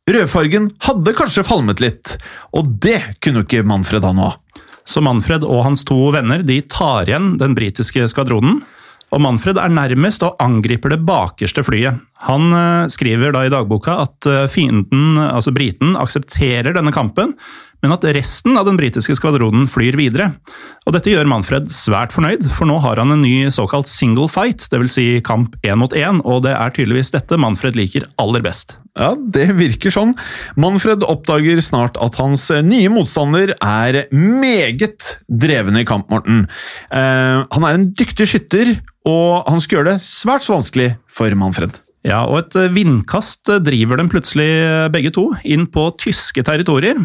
Rødfargen 0.07 0.71
hadde 0.85 1.17
kanskje 1.17 1.47
falmet 1.49 1.83
litt, 1.83 2.15
og 2.55 2.77
det 2.85 3.01
kunne 3.25 3.43
ikke 3.43 3.65
Manfred 3.67 4.07
ha 4.07 4.15
av. 4.29 4.39
Så 4.85 5.01
Manfred 5.01 5.47
og 5.49 5.65
hans 5.65 5.83
to 5.89 5.97
venner 6.13 6.45
de 6.45 6.61
tar 6.69 7.09
igjen 7.09 7.39
den 7.41 7.57
britiske 7.57 8.07
skvadronen. 8.13 8.61
Og 9.15 9.23
Manfred 9.23 9.61
er 9.63 9.71
nærmest 9.71 10.25
og 10.27 10.35
angriper 10.43 10.91
det 10.91 11.05
bakerste 11.07 11.63
flyet. 11.67 12.01
Han 12.27 12.51
eh, 12.57 12.89
skriver 12.91 13.35
da 13.35 13.45
i 13.47 13.53
dagboka 13.53 13.95
at 14.03 14.27
eh, 14.31 14.47
fienden, 14.51 15.21
altså 15.23 15.55
briten, 15.55 15.95
aksepterer 16.01 16.75
denne 16.75 16.93
kampen, 16.95 17.37
men 17.85 17.93
at 17.93 18.05
resten 18.17 18.57
av 18.57 18.65
den 18.65 18.79
britiske 18.81 19.13
skvadronen 19.19 19.67
flyr 19.69 19.99
videre. 20.01 20.31
Og 20.89 20.95
Dette 20.97 21.13
gjør 21.13 21.29
Manfred 21.29 21.69
svært 21.75 22.15
fornøyd, 22.17 22.47
for 22.49 22.65
nå 22.69 22.79
har 22.81 22.97
han 23.01 23.13
en 23.13 23.21
ny 23.21 23.51
såkalt 23.53 23.91
single 23.91 24.25
fight, 24.33 24.65
dvs. 24.73 24.95
Si 24.95 25.07
kamp 25.27 25.59
én 25.67 25.77
mot 25.81 25.93
én, 25.93 26.23
og 26.25 26.45
det 26.47 26.55
er 26.57 26.73
tydeligvis 26.73 27.13
dette 27.13 27.37
Manfred 27.41 27.77
liker 27.77 28.09
aller 28.23 28.45
best. 28.45 28.79
Ja, 28.97 29.11
det 29.19 29.49
virker 29.59 29.93
sånn. 29.93 30.15
Manfred 30.61 31.05
oppdager 31.05 31.61
snart 31.67 31.99
at 32.01 32.17
hans 32.21 32.47
nye 32.65 32.93
motstander 32.95 33.53
er 33.59 34.05
meget 34.15 35.17
dreven 35.29 35.81
i 35.81 35.87
kamp, 35.89 36.09
Morten. 36.15 36.45
Eh, 36.95 37.43
han 37.43 37.67
er 37.67 37.77
en 37.77 37.91
dyktig 37.99 38.31
skytter, 38.31 38.77
og 39.05 39.51
han 39.51 39.61
skal 39.61 39.81
gjøre 39.81 39.97
det 39.97 40.05
svært 40.07 40.47
så 40.47 40.55
vanskelig 40.57 40.95
for 41.13 41.37
Manfred. 41.37 41.83
Ja, 42.05 42.23
og 42.29 42.43
et 42.43 42.57
vindkast 42.77 43.49
driver 43.65 43.99
dem 44.01 44.11
plutselig 44.13 44.49
begge 44.93 45.13
to 45.17 45.31
inn 45.49 45.67
på 45.73 45.89
tyske 46.01 46.45
territorier. 46.47 47.01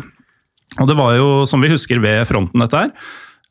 Og 0.79 0.89
det 0.89 0.97
var 0.99 1.17
jo, 1.17 1.31
som 1.49 1.61
vi 1.63 1.71
husker, 1.71 2.01
ved 2.03 2.23
fronten 2.29 2.63
dette 2.63 2.85
her. 2.85 2.93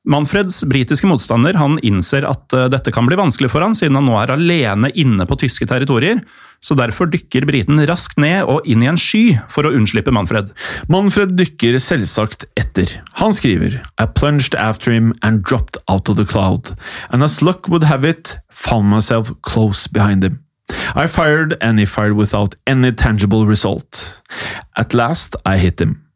Manfreds 0.08 0.62
britiske 0.64 1.08
motstander 1.10 1.58
han 1.60 1.76
innser 1.84 2.24
at 2.24 2.54
eh, 2.56 2.68
dette 2.72 2.92
kan 2.94 3.04
bli 3.08 3.18
vanskelig 3.18 3.50
for 3.52 3.64
han, 3.64 3.74
siden 3.76 3.98
han 3.98 4.06
nå 4.08 4.14
er 4.16 4.32
alene 4.32 4.88
inne 4.96 5.26
på 5.28 5.36
tyske 5.42 5.68
territorier. 5.68 6.22
Så 6.64 6.74
derfor 6.78 7.10
dykker 7.10 7.44
briten 7.46 7.78
raskt 7.86 8.16
ned 8.18 8.48
og 8.48 8.64
inn 8.66 8.82
i 8.82 8.88
en 8.90 8.98
sky 8.98 9.36
for 9.52 9.68
å 9.68 9.74
unnslippe 9.76 10.14
Manfred. 10.14 10.54
Manfred 10.90 11.36
dykker 11.38 11.76
selvsagt 11.82 12.48
etter. 12.58 12.96
Han 13.20 13.36
skriver 13.36 13.82
I 14.00 14.08
plunged 14.08 14.56
after 14.56 14.94
him 14.94 15.12
and 15.22 15.44
dropped 15.44 15.76
out 15.92 16.08
of 16.08 16.16
the 16.16 16.26
cloud, 16.26 16.72
and 17.12 17.22
as 17.22 17.42
luck 17.42 17.68
would 17.68 17.84
have 17.84 18.08
it, 18.08 18.38
found 18.50 18.88
myself 18.88 19.34
close 19.42 19.86
behind 19.92 20.24
him. 20.24 20.40
I 20.96 21.06
fired 21.06 21.56
and 21.60 21.78
he 21.78 21.86
fired 21.86 22.16
without 22.16 22.54
any 22.66 22.92
tangible 22.92 23.46
result. 23.46 24.20
At 24.76 24.94
last 24.94 25.36
I 25.44 25.58
hit 25.58 25.80
him. 25.80 26.07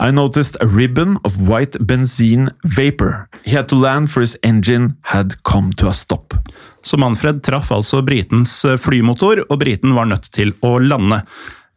I 0.00 0.10
noticed 0.10 0.56
a 0.60 0.66
ribbon 0.66 1.18
of 1.24 1.48
white 1.48 1.78
benzene 1.80 2.50
vapor. 2.64 3.28
He 3.44 3.56
had 3.56 3.68
to 3.68 3.76
land 3.76 4.10
for 4.10 4.20
his 4.20 4.36
engine 4.42 4.96
had 5.02 5.42
come 5.42 5.72
to 5.72 5.88
a 5.88 5.94
stop. 5.94 6.34
Så 6.82 6.96
Manfred 6.96 7.42
traff 7.42 7.72
altså 7.74 8.02
britens 8.06 8.64
eh, 8.64 8.78
flymotor, 8.78 9.42
og 9.50 9.58
briten 9.58 9.96
var 9.96 10.06
nødt 10.06 10.30
til 10.32 10.54
å 10.62 10.76
lande. 10.78 11.22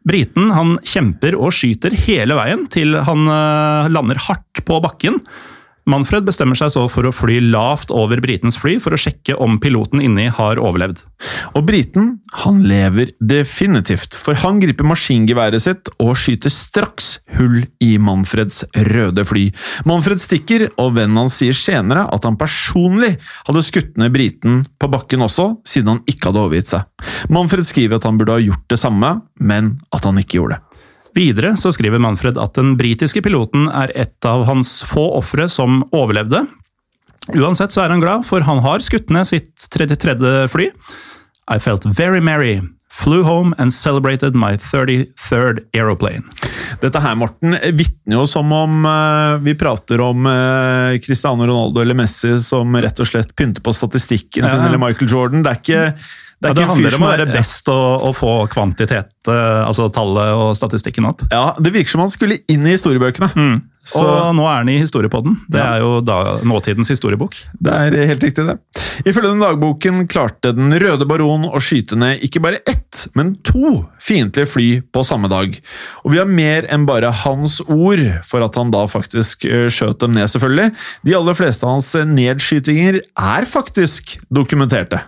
Briten 0.06 0.52
han 0.54 0.76
kjemper 0.86 1.34
og 1.36 1.52
skyter 1.52 1.92
hele 2.06 2.36
veien 2.38 2.62
til 2.72 2.94
han 3.06 3.26
eh, 3.26 3.90
lander 3.90 4.20
hardt 4.28 4.62
på 4.64 4.78
bakken. 4.84 5.18
Manfred 5.90 6.26
bestemmer 6.28 6.58
seg 6.58 6.70
så 6.74 6.84
for 6.92 7.08
å 7.08 7.14
fly 7.14 7.40
lavt 7.42 7.90
over 7.94 8.20
britens 8.22 8.58
fly 8.60 8.76
for 8.82 8.94
å 8.94 9.00
sjekke 9.00 9.36
om 9.42 9.58
piloten 9.62 10.02
inni 10.04 10.28
har 10.30 10.60
overlevd. 10.62 11.02
Og 11.58 11.64
briten, 11.66 12.12
han 12.44 12.62
lever 12.68 13.12
definitivt, 13.18 14.14
for 14.14 14.38
han 14.42 14.60
griper 14.62 14.86
maskingeværet 14.86 15.64
sitt 15.64 15.90
og 15.98 16.14
skyter 16.20 16.52
straks 16.52 17.12
hull 17.36 17.64
i 17.82 17.92
Manfreds 18.00 18.62
røde 18.90 19.24
fly. 19.26 19.48
Manfred 19.88 20.22
stikker, 20.22 20.68
og 20.80 20.94
vennen 20.98 21.18
hans 21.24 21.40
sier 21.40 21.56
senere 21.56 22.06
at 22.12 22.26
han 22.28 22.38
personlig 22.40 23.16
hadde 23.48 23.66
skutt 23.66 23.98
ned 24.00 24.14
briten 24.14 24.64
på 24.80 24.90
bakken 24.92 25.26
også, 25.26 25.52
siden 25.66 25.96
han 25.96 26.02
ikke 26.10 26.30
hadde 26.30 26.44
overgitt 26.46 26.74
seg. 26.74 26.86
Manfred 27.32 27.66
skriver 27.66 27.98
at 27.98 28.06
han 28.08 28.20
burde 28.20 28.38
ha 28.38 28.44
gjort 28.44 28.66
det 28.70 28.80
samme, 28.80 29.16
men 29.40 29.78
at 29.94 30.06
han 30.06 30.20
ikke 30.22 30.38
gjorde 30.38 30.58
det. 30.60 30.69
Videre 31.16 31.56
så 31.60 31.72
skriver 31.74 32.02
Manfred 32.02 32.38
at 32.40 32.56
den 32.58 32.76
britiske 32.80 33.22
piloten 33.24 33.68
er 33.68 33.92
et 33.98 34.28
av 34.28 34.46
hans 34.48 34.80
få 34.86 35.08
ofre 35.18 35.48
som 35.52 35.82
overlevde. 35.90 36.44
Uansett 37.36 37.74
så 37.74 37.84
er 37.84 37.94
han 37.94 38.02
glad, 38.02 38.26
for 38.26 38.44
han 38.46 38.62
har 38.64 38.82
skutt 38.82 39.10
ned 39.12 39.28
sitt 39.28 39.68
33. 39.70 40.48
fly. 40.50 40.70
I 41.50 41.58
felt 41.58 41.86
very 41.86 42.20
merry. 42.20 42.60
Flew 42.90 43.22
home 43.22 43.54
and 43.58 43.72
celebrated 43.72 44.34
my 44.34 44.56
33rd 44.58 45.60
aeroplane. 45.76 46.24
Dette 46.82 47.00
her, 47.00 47.14
Morten, 47.14 47.54
vitner 47.78 48.18
jo 48.18 48.24
som 48.28 48.50
om 48.52 48.82
uh, 48.84 49.38
vi 49.44 49.54
prater 49.58 50.02
om 50.02 50.26
uh, 50.26 50.98
Cristiano 50.98 51.46
Ronaldo 51.46 51.84
eller 51.84 51.96
Messi 51.98 52.34
som 52.42 52.74
rett 52.76 52.98
og 52.98 53.08
slett 53.08 53.30
pynter 53.38 53.62
på 53.62 53.74
statistikken 53.76 54.48
sin, 54.48 54.64
eller 54.66 54.82
Michael 54.82 55.10
Jordan. 55.12 55.46
Det 55.46 55.52
er 55.52 55.62
ikke 55.62 55.84
det, 56.40 56.48
ja, 56.48 56.54
det 56.56 56.68
handler 56.70 56.94
om 56.96 57.02
å 57.04 57.10
være 57.10 57.26
best 57.34 57.68
og, 57.68 58.06
og 58.08 58.14
få 58.16 58.30
kvantitet, 58.48 59.12
uh, 59.28 59.66
altså 59.66 59.90
tallet 59.92 60.32
og 60.32 60.54
statistikken 60.56 61.10
opp. 61.10 61.26
Ja, 61.28 61.50
Det 61.60 61.74
virker 61.74 61.92
som 61.92 62.06
han 62.06 62.12
skulle 62.12 62.40
inn 62.48 62.64
i 62.64 62.72
historiebøkene. 62.78 63.28
Mm. 63.36 63.58
Så, 63.90 64.04
og 64.04 64.34
nå 64.36 64.44
er 64.44 64.58
han 64.60 64.68
i 64.68 64.76
historiepodden. 64.78 65.38
Det 65.50 65.58
ja. 65.58 65.66
er 65.74 65.82
jo 65.82 66.00
da, 66.04 66.38
nåtidens 66.46 66.90
historiebok. 66.92 67.36
Det 67.64 67.72
er 67.72 67.96
helt 68.10 68.24
riktig, 68.24 68.44
det. 68.46 68.56
Ifølge 69.08 69.32
den 69.32 69.40
dagboken 69.40 70.04
klarte 70.10 70.52
Den 70.52 70.74
røde 70.82 71.06
baron 71.08 71.46
å 71.48 71.62
skyte 71.64 71.96
ned 71.98 72.20
ikke 72.26 72.42
bare 72.44 72.60
ett, 72.68 73.06
men 73.16 73.34
to 73.46 73.80
fiendtlige 74.04 74.50
fly 74.52 74.68
på 74.92 75.04
samme 75.06 75.30
dag. 75.32 75.56
Og 76.04 76.12
vi 76.12 76.20
har 76.20 76.28
mer 76.28 76.68
enn 76.72 76.84
bare 76.88 77.12
hans 77.24 77.58
ord 77.66 78.04
for 78.28 78.44
at 78.44 78.60
han 78.60 78.72
da 78.74 78.84
faktisk 78.90 79.48
skjøt 79.48 80.04
dem 80.04 80.16
ned, 80.16 80.28
selvfølgelig. 80.32 80.74
De 81.08 81.16
aller 81.16 81.40
fleste 81.40 81.66
av 81.66 81.78
hans 81.78 81.92
nedskytinger 82.12 83.00
er 83.00 83.48
faktisk 83.48 84.18
dokumenterte. 84.28 85.00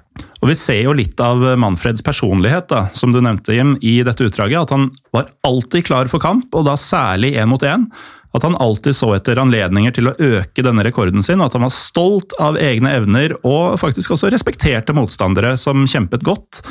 Og 0.43 0.51
Vi 0.51 0.57
ser 0.59 0.81
jo 0.83 0.95
litt 0.99 1.21
av 1.23 1.39
Manfreds 1.39 2.03
personlighet, 2.03 2.67
da, 2.73 2.89
som 2.99 3.13
du 3.15 3.21
nevnte, 3.23 3.55
Jim, 3.55 3.77
i 3.79 4.01
dette 4.03 4.27
utdraget. 4.27 4.65
At 4.65 4.75
han 4.75 4.89
var 5.15 5.31
alltid 5.47 5.87
klar 5.87 6.11
for 6.11 6.23
kamp, 6.23 6.49
og 6.51 6.67
da 6.67 6.75
særlig 6.75 7.37
én 7.39 7.47
mot 7.53 7.63
én. 7.63 7.87
At 8.35 8.43
han 8.47 8.57
alltid 8.59 8.97
så 8.97 9.13
etter 9.15 9.39
anledninger 9.39 9.95
til 9.95 10.09
å 10.09 10.17
øke 10.17 10.65
denne 10.65 10.83
rekorden 10.87 11.23
sin, 11.23 11.39
og 11.39 11.51
at 11.51 11.59
han 11.59 11.67
var 11.69 11.75
stolt 11.77 12.35
av 12.43 12.59
egne 12.59 12.91
evner 12.97 13.37
og 13.45 13.77
faktisk 13.79 14.17
også 14.17 14.33
respekterte 14.33 14.97
motstandere 14.97 15.55
som 15.61 15.87
kjempet 15.87 16.25
godt. 16.27 16.63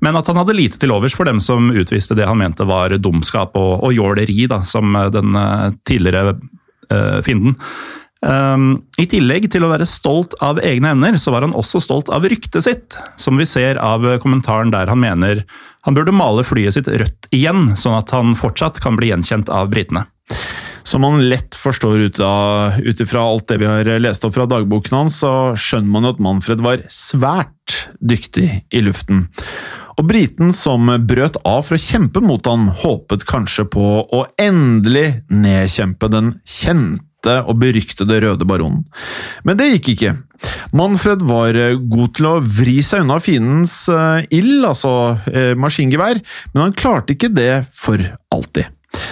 Men 0.00 0.16
at 0.16 0.30
han 0.30 0.38
hadde 0.38 0.56
lite 0.56 0.78
til 0.80 0.94
overs 0.94 1.16
for 1.18 1.28
dem 1.28 1.40
som 1.42 1.72
utviste 1.74 2.16
det 2.16 2.28
han 2.28 2.38
mente 2.38 2.64
var 2.68 2.94
dumskap 3.02 3.58
og, 3.58 3.72
og 3.82 3.96
jåleri, 3.96 4.46
da, 4.48 4.62
som 4.62 4.94
den 5.12 5.34
eh, 5.36 5.64
tidligere 5.90 6.36
uh, 6.38 7.18
fienden. 7.26 7.58
Um, 8.18 8.80
I 8.98 9.06
tillegg 9.06 9.46
til 9.52 9.62
å 9.62 9.70
være 9.70 9.86
stolt 9.86 10.34
av 10.42 10.58
egne 10.58 10.90
evner, 10.90 11.18
så 11.22 11.30
var 11.30 11.46
han 11.46 11.54
også 11.54 11.78
stolt 11.82 12.08
av 12.10 12.26
ryktet 12.26 12.66
sitt, 12.66 12.98
som 13.20 13.38
vi 13.38 13.46
ser 13.46 13.78
av 13.78 14.06
kommentaren 14.22 14.74
der 14.74 14.90
han 14.90 14.98
mener 15.02 15.44
han 15.86 15.94
burde 15.94 16.12
male 16.12 16.42
flyet 16.44 16.74
sitt 16.74 16.90
rødt 16.90 17.30
igjen, 17.32 17.76
sånn 17.78 17.96
at 17.96 18.10
han 18.12 18.34
fortsatt 18.36 18.80
kan 18.82 18.98
bli 18.98 19.12
gjenkjent 19.12 19.48
av 19.48 19.70
britene. 19.72 20.02
Som 20.88 21.04
man 21.04 21.22
lett 21.28 21.56
forstår 21.56 22.02
ut 22.08 23.00
ifra 23.00 23.22
alt 23.22 23.48
det 23.48 23.58
vi 23.60 23.68
har 23.68 23.88
lest 24.00 24.24
opp 24.24 24.34
fra 24.34 24.48
dagboken 24.48 24.98
hans, 24.98 25.20
så 25.22 25.54
skjønner 25.56 25.92
man 25.94 26.08
jo 26.08 26.12
at 26.14 26.22
Manfred 26.24 26.64
var 26.64 26.84
svært 26.92 27.88
dyktig 28.00 28.48
i 28.68 28.82
luften. 28.84 29.26
Og 29.98 30.06
briten 30.08 30.52
som 30.54 30.88
brøt 31.08 31.40
av 31.48 31.64
for 31.66 31.76
å 31.76 31.82
kjempe 31.82 32.22
mot 32.24 32.44
han, 32.48 32.68
håpet 32.82 33.26
kanskje 33.28 33.66
på 33.72 33.86
å 34.04 34.24
endelig 34.40 35.24
nedkjempe 35.32 36.10
den 36.12 36.34
kjente 36.44 37.07
kjente 37.28 37.48
og 37.48 37.58
beryktede 37.60 38.20
Røde 38.22 38.46
baronen. 38.46 38.84
Men 39.44 39.58
det 39.58 39.72
gikk 39.76 39.94
ikke. 39.94 40.16
Manfred 40.72 41.22
var 41.26 41.54
eh, 41.54 41.76
god 41.76 42.14
til 42.14 42.26
å 42.28 42.38
vri 42.40 42.80
seg 42.82 43.02
unna 43.02 43.18
fiendens 43.20 43.88
eh, 43.88 44.24
ild, 44.30 44.64
altså 44.64 45.18
eh, 45.32 45.54
maskingevær, 45.58 46.20
men 46.54 46.62
han 46.62 46.76
klarte 46.76 47.14
ikke 47.14 47.32
det 47.32 47.66
for 47.74 47.98
alltid. 48.30 48.68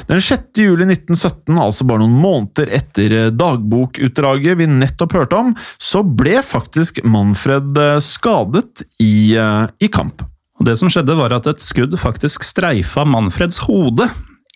Den 0.08 0.22
6. 0.22 0.56
juli 0.56 0.86
1917, 0.86 1.58
altså 1.60 1.84
bare 1.84 2.00
noen 2.00 2.16
måneder 2.16 2.70
etter 2.78 3.30
dagbokutdraget 3.36 4.56
vi 4.56 4.68
nettopp 4.70 5.12
hørte 5.18 5.36
om, 5.36 5.50
så 5.78 6.00
ble 6.00 6.38
faktisk 6.42 7.02
Manfred 7.04 7.76
skadet 8.02 8.86
i, 9.02 9.36
i 9.36 9.90
kamp. 9.92 10.24
Og 10.56 10.64
Det 10.64 10.78
som 10.80 10.88
skjedde, 10.88 11.18
var 11.18 11.34
at 11.36 11.50
et 11.50 11.60
skudd 11.60 11.92
faktisk 12.00 12.46
streifa 12.46 13.04
Manfreds 13.04 13.60
hode 13.66 14.08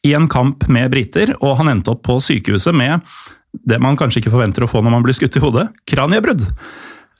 i 0.02 0.14
en 0.16 0.28
kamp 0.32 0.64
med 0.72 0.88
briter, 0.94 1.34
og 1.40 1.58
han 1.60 1.74
endte 1.74 1.92
opp 1.92 2.06
på 2.08 2.16
sykehuset 2.24 2.76
med 2.76 3.04
det 3.52 3.80
man 3.82 3.98
kanskje 3.98 4.22
ikke 4.22 4.32
forventer 4.34 4.64
å 4.64 4.70
få 4.70 4.82
når 4.84 4.94
man 4.94 5.04
blir 5.06 5.16
skutt 5.16 5.36
i 5.38 5.42
hodet 5.42 5.68
kraniebrudd. 5.90 6.46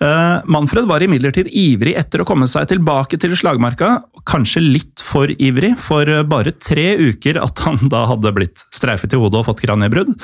Uh, 0.00 0.40
Manfred 0.48 0.86
var 0.88 1.02
imidlertid 1.04 1.50
ivrig 1.52 1.92
etter 2.00 2.22
å 2.22 2.24
komme 2.28 2.46
seg 2.48 2.70
tilbake 2.70 3.18
til 3.20 3.34
slagmarka, 3.36 3.98
kanskje 4.24 4.62
litt 4.64 5.02
for 5.04 5.28
ivrig, 5.28 5.74
for 5.76 6.08
bare 6.24 6.54
tre 6.56 6.94
uker 7.10 7.36
at 7.42 7.60
han 7.66 7.82
da 7.92 8.06
hadde 8.08 8.32
blitt 8.32 8.64
streifet 8.72 9.12
i 9.12 9.20
hodet 9.20 9.42
og 9.42 9.50
fått 9.50 9.60
kraniebrudd, 9.66 10.14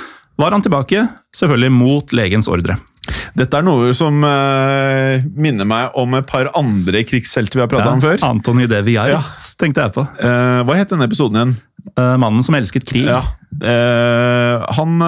var 0.41 0.57
han 0.57 0.65
tilbake, 0.65 1.05
selvfølgelig 1.37 1.75
mot 1.77 2.15
legens 2.17 2.49
ordre. 2.49 2.79
Dette 3.37 3.59
er 3.61 3.65
noe 3.67 3.93
som 3.97 4.25
uh, 4.25 5.21
minner 5.37 5.69
meg 5.69 5.95
om 6.01 6.17
et 6.19 6.27
par 6.29 6.49
andre 6.59 7.05
krigshelter 7.07 7.61
vi 7.61 7.65
har 7.67 7.71
prata 7.71 7.93
om 7.93 8.03
før. 8.03 8.19
Antony 8.27 8.67
Deviard, 8.71 9.13
Ja. 9.13 9.21
tenkte 9.61 9.85
jeg 9.85 9.95
på. 9.95 10.07
Uh, 10.19 10.65
hva 10.67 10.79
het 10.79 10.93
denne 10.93 11.07
episoden 11.09 11.37
igjen? 11.39 11.55
Uh, 11.93 12.17
mannen 12.21 12.43
som 12.43 12.57
elsket 12.59 12.89
krig. 12.89 13.07
Ja. 13.07 13.21
Eh, 13.57 14.65
han 14.77 15.05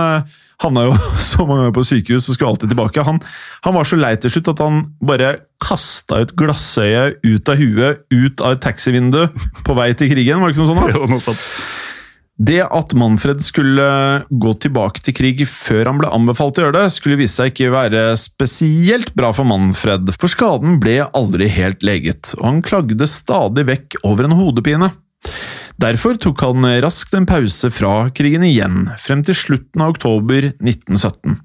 havna 0.63 0.89
jo 0.89 0.95
så 1.31 1.47
mange 1.47 1.67
ganger 1.67 1.77
på 1.79 1.87
sykehus 1.91 2.29
og 2.29 2.37
skulle 2.37 2.53
alltid 2.55 2.75
tilbake. 2.75 3.07
Han, 3.07 3.21
han 3.67 3.77
var 3.77 3.89
så 3.89 3.99
lei 3.99 4.15
til 4.21 4.35
slutt 4.35 4.53
at 4.55 4.63
han 4.65 4.87
bare 5.05 5.35
kasta 5.63 6.23
ut 6.25 6.37
glassøyet 6.39 7.21
ut 7.27 7.53
av 7.53 7.61
huet, 7.61 8.07
ut 8.15 8.45
av 8.45 8.57
et 8.57 8.65
taxivindu 8.67 9.25
på 9.67 9.79
vei 9.79 9.93
til 9.99 10.13
krigen. 10.15 10.43
Var 10.43 10.51
det 10.51 10.57
ikke 10.57 10.67
noe 10.67 10.73
sånt? 10.75 10.87
da? 10.87 10.97
Jo, 10.99 11.11
noe 11.11 11.23
sånt. 11.23 11.45
Det 12.39 12.61
at 12.63 12.93
Manfred 12.95 13.41
skulle 13.43 13.85
gå 14.31 14.53
tilbake 14.63 15.03
til 15.03 15.15
krig 15.19 15.41
før 15.51 15.91
han 15.91 15.99
ble 15.99 16.11
anbefalt 16.15 16.61
å 16.61 16.69
gjøre 16.69 16.85
det, 16.85 16.93
skulle 16.95 17.19
vise 17.19 17.35
seg 17.35 17.51
ikke 17.51 17.73
være 17.75 18.03
spesielt 18.21 19.11
bra 19.19 19.33
for 19.35 19.49
Manfred, 19.49 20.13
for 20.15 20.31
skaden 20.31 20.79
ble 20.79 21.01
aldri 21.19 21.49
helt 21.51 21.83
leget, 21.83 22.37
og 22.39 22.45
han 22.47 22.63
klagde 22.63 23.11
stadig 23.11 23.67
vekk 23.67 23.99
over 24.07 24.29
en 24.29 24.37
hodepine. 24.39 24.93
Derfor 25.79 26.17
tok 26.19 26.41
han 26.43 26.65
raskt 26.83 27.13
en 27.15 27.27
pause 27.29 27.71
fra 27.71 28.09
krigen 28.11 28.43
igjen, 28.47 28.89
frem 28.99 29.21
til 29.27 29.37
slutten 29.39 29.85
av 29.85 29.93
oktober 29.95 30.49
1917. 30.57 31.37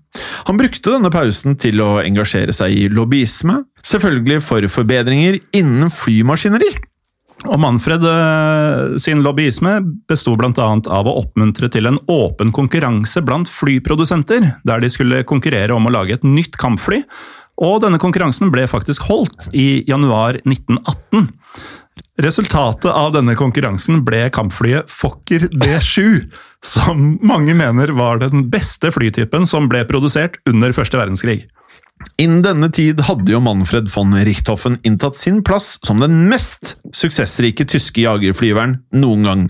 Han 0.48 0.58
brukte 0.58 0.96
denne 0.96 1.12
pausen 1.14 1.58
til 1.62 1.82
å 1.86 2.00
engasjere 2.02 2.56
seg 2.56 2.74
i 2.74 2.88
lobbyisme, 2.90 3.60
selvfølgelig 3.86 4.40
for 4.46 4.66
forbedringer 4.74 5.38
innen 5.54 5.94
flymaskineri. 5.94 6.72
Og 7.44 7.60
Manfred 7.60 8.06
eh, 8.08 8.98
sin 9.04 9.22
lobbyisme 9.24 9.76
besto 10.10 10.36
bl.a. 10.40 10.52
av 10.56 11.10
å 11.10 11.16
oppmuntre 11.20 11.68
til 11.74 11.90
en 11.90 12.00
åpen 12.12 12.54
konkurranse 12.56 13.22
blant 13.26 13.52
flyprodusenter, 13.52 14.48
der 14.64 14.84
de 14.84 14.92
skulle 14.92 15.26
konkurrere 15.28 15.76
om 15.76 15.90
å 15.90 15.94
lage 15.94 16.16
et 16.18 16.28
nytt 16.28 16.56
kampfly. 16.62 17.04
Og 17.64 17.82
denne 17.84 18.00
konkurransen 18.02 18.50
ble 18.54 18.64
faktisk 18.70 19.06
holdt 19.10 19.50
i 19.54 19.84
januar 19.90 20.40
1918. 20.42 21.28
Resultatet 22.22 22.92
av 22.94 23.10
denne 23.16 23.34
konkurransen 23.34 24.04
ble 24.06 24.28
kampflyet 24.34 24.92
Fokker 24.92 25.48
D7, 25.50 26.28
som 26.62 27.16
mange 27.26 27.56
mener 27.58 27.90
var 27.98 28.22
den 28.22 28.52
beste 28.54 28.92
flytypen 28.94 29.48
som 29.50 29.66
ble 29.72 29.82
produsert 29.90 30.38
under 30.50 30.76
første 30.78 31.00
verdenskrig. 31.00 31.48
Innen 32.22 32.44
denne 32.46 32.70
tid 32.74 33.02
hadde 33.08 33.32
jo 33.34 33.40
Manfred 33.44 33.90
von 33.92 34.14
Richthofen 34.14 34.78
inntatt 34.86 35.18
sin 35.18 35.42
plass 35.46 35.78
som 35.86 36.02
den 36.02 36.28
mest 36.30 36.76
suksessrike 36.94 37.66
tyske 37.70 38.04
jagerflyveren 38.04 38.76
noen 38.96 39.28
gang, 39.28 39.46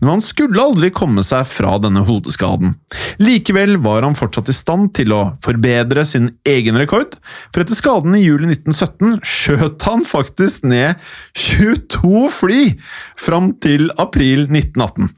men 0.00 0.10
han 0.14 0.24
skulle 0.24 0.62
aldri 0.62 0.90
komme 0.94 1.24
seg 1.26 1.44
fra 1.50 1.76
denne 1.82 2.04
hodeskaden. 2.08 2.74
Likevel 3.20 3.76
var 3.84 4.06
han 4.06 4.16
fortsatt 4.18 4.50
i 4.52 4.56
stand 4.56 4.94
til 4.96 5.12
å 5.16 5.20
forbedre 5.44 6.06
sin 6.08 6.32
egen 6.48 6.80
rekord, 6.80 7.18
for 7.52 7.64
etter 7.64 7.78
skaden 7.78 8.16
i 8.16 8.24
juli 8.24 8.48
1917 8.54 9.20
skjøt 9.26 9.86
han 9.88 10.06
faktisk 10.08 10.66
ned 10.68 10.96
22 11.36 12.26
fly 12.32 12.62
fram 13.20 13.52
til 13.62 13.90
april 14.00 14.48
1918. 14.48 15.12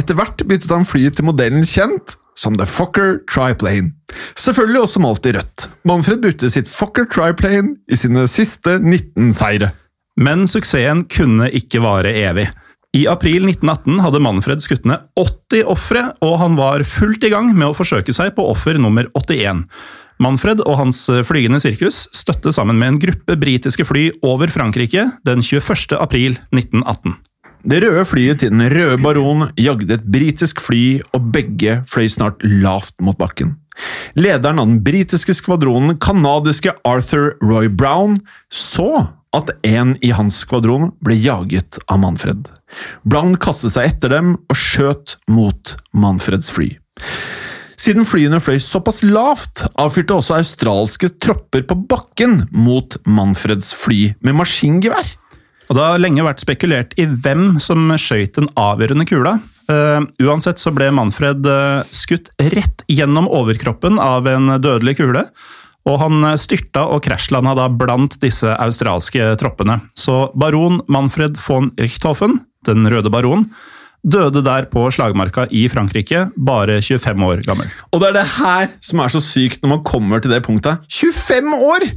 Etter 0.00 0.18
hvert 0.18 0.42
byttet 0.50 0.72
han 0.74 0.86
flyet 0.88 1.18
til 1.18 1.28
modellen 1.28 1.66
kjent 1.68 2.16
som 2.38 2.56
The 2.58 2.66
Fokker 2.68 3.20
Triplane. 3.30 3.92
Selvfølgelig 4.38 4.84
også 4.84 5.02
malt 5.02 5.26
i 5.26 5.34
rødt. 5.36 5.68
Manfred 5.88 6.20
brukte 6.22 6.50
sitt 6.52 6.70
Fokker 6.70 7.08
Triplane 7.10 7.76
i 7.90 7.98
sine 7.98 8.26
siste 8.30 8.78
19 8.82 9.32
seire. 9.36 9.72
Men 10.20 10.46
suksessen 10.50 11.04
kunne 11.10 11.50
ikke 11.54 11.82
vare 11.82 12.12
evig. 12.24 12.48
I 12.94 13.08
april 13.10 13.48
1918 13.48 13.98
hadde 14.04 14.22
Manfred 14.22 14.62
skutt 14.62 14.84
ned 14.86 15.02
80 15.18 15.66
ofre, 15.66 16.04
og 16.22 16.38
han 16.38 16.54
var 16.58 16.84
fullt 16.86 17.26
i 17.26 17.32
gang 17.32 17.50
med 17.50 17.72
å 17.72 17.74
forsøke 17.74 18.14
seg 18.14 18.36
på 18.36 18.46
offer 18.52 18.78
nummer 18.78 19.08
81. 19.18 19.64
Manfred 20.22 20.62
og 20.62 20.78
hans 20.78 21.00
flygende 21.26 21.58
sirkus 21.58 22.04
støtte 22.14 22.52
sammen 22.54 22.78
med 22.78 22.92
en 22.92 23.00
gruppe 23.02 23.34
britiske 23.40 23.86
fly 23.88 24.12
over 24.22 24.52
Frankrike 24.54 25.08
den 25.26 25.42
21. 25.42 25.98
april 25.98 26.38
1918. 26.54 27.16
Det 27.64 27.80
røde 27.80 28.04
flyet 28.04 28.42
til 28.42 28.52
Den 28.52 28.66
røde 28.68 28.98
baron 29.00 29.46
jagde 29.56 29.96
et 29.96 30.04
britisk 30.04 30.60
fly, 30.60 31.00
og 31.16 31.30
begge 31.32 31.78
fløy 31.88 32.10
snart 32.12 32.42
lavt 32.44 32.98
mot 33.00 33.16
bakken. 33.16 33.54
Lederen 34.14 34.60
av 34.60 34.68
den 34.68 34.82
britiske 34.84 35.34
skvadronen, 35.34 35.96
kanadiske 35.98 36.74
Arthur 36.84 37.34
Roy 37.42 37.70
Brown, 37.72 38.20
så 38.52 39.08
at 39.34 39.50
en 39.66 39.96
i 40.04 40.12
hans 40.14 40.42
skvadron 40.44 40.92
ble 41.02 41.16
jaget 41.18 41.80
av 41.88 42.02
Manfred. 42.04 42.52
Brown 43.02 43.34
kastet 43.40 43.74
seg 43.74 43.88
etter 43.94 44.12
dem 44.12 44.36
og 44.36 44.60
skjøt 44.60 45.16
mot 45.32 45.74
Manfreds 45.96 46.52
fly. 46.54 46.68
Siden 47.80 48.06
flyene 48.06 48.38
fløy 48.44 48.60
såpass 48.62 49.02
lavt, 49.02 49.64
avfyrte 49.80 50.14
også 50.14 50.38
australske 50.38 51.10
tropper 51.16 51.64
på 51.66 51.80
bakken 51.90 52.44
mot 52.54 52.94
Manfreds 53.08 53.72
fly 53.76 54.12
med 54.24 54.38
maskingevær. 54.38 55.16
Og 55.68 55.76
Det 55.76 55.84
har 55.84 56.00
lenge 56.02 56.26
vært 56.26 56.44
spekulert 56.44 56.94
i 57.00 57.06
hvem 57.08 57.58
som 57.62 57.88
skøyt 58.00 58.36
den 58.38 58.50
avgjørende 58.60 59.06
kula. 59.08 59.38
Uh, 59.64 60.04
uansett 60.20 60.60
så 60.60 60.74
ble 60.76 60.90
Manfred 60.92 61.46
uh, 61.48 61.84
skutt 61.88 62.28
rett 62.52 62.84
gjennom 62.90 63.30
overkroppen 63.32 63.96
av 64.02 64.28
en 64.28 64.58
dødelig 64.60 64.98
kule. 65.00 65.24
Og 65.88 66.00
han 66.00 66.24
styrta 66.40 66.86
og 66.92 67.02
krasjlanda 67.04 67.52
da 67.58 67.68
blant 67.68 68.16
disse 68.22 68.48
australske 68.48 69.34
troppene. 69.40 69.82
Så 69.96 70.30
baron 70.36 70.80
Manfred 70.88 71.36
von 71.44 71.72
Richthofen, 71.80 72.38
den 72.64 72.88
røde 72.88 73.12
baron, 73.12 73.50
døde 74.04 74.40
der 74.44 74.68
på 74.72 74.84
slagmarka 74.92 75.46
i 75.52 75.64
Frankrike, 75.72 76.28
bare 76.36 76.80
25 76.84 77.24
år 77.28 77.44
gammel. 77.44 77.72
Og 77.92 78.00
det 78.00 78.10
er 78.10 78.18
det 78.18 78.28
her 78.36 78.70
som 78.84 79.00
er 79.04 79.12
så 79.12 79.20
sykt 79.24 79.64
når 79.64 79.74
man 79.76 79.84
kommer 79.84 80.24
til 80.24 80.32
det 80.32 80.44
punktet. 80.44 80.84
25 80.92 81.52
år! 81.56 81.88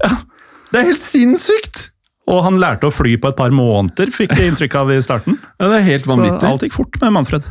Det 0.72 0.82
er 0.82 0.90
helt 0.90 1.04
sinnssykt! 1.04 1.88
Og 2.28 2.44
han 2.44 2.60
lærte 2.60 2.90
å 2.90 2.94
fly 2.94 3.16
på 3.22 3.32
et 3.32 3.40
par 3.40 3.54
måneder, 3.56 4.12
fikk 4.12 4.36
jeg 4.36 4.52
inntrykk 4.52 4.76
av 4.82 4.92
i 4.92 5.00
starten. 5.04 5.38
Ja, 5.62 5.70
det 5.72 5.80
er 5.80 5.88
helt 5.94 6.10
vanvittig. 6.10 6.42
Så 6.44 6.52
alt 6.52 6.66
gikk 6.68 6.76
fort 6.76 7.00
med 7.04 7.16
Manfred. 7.16 7.48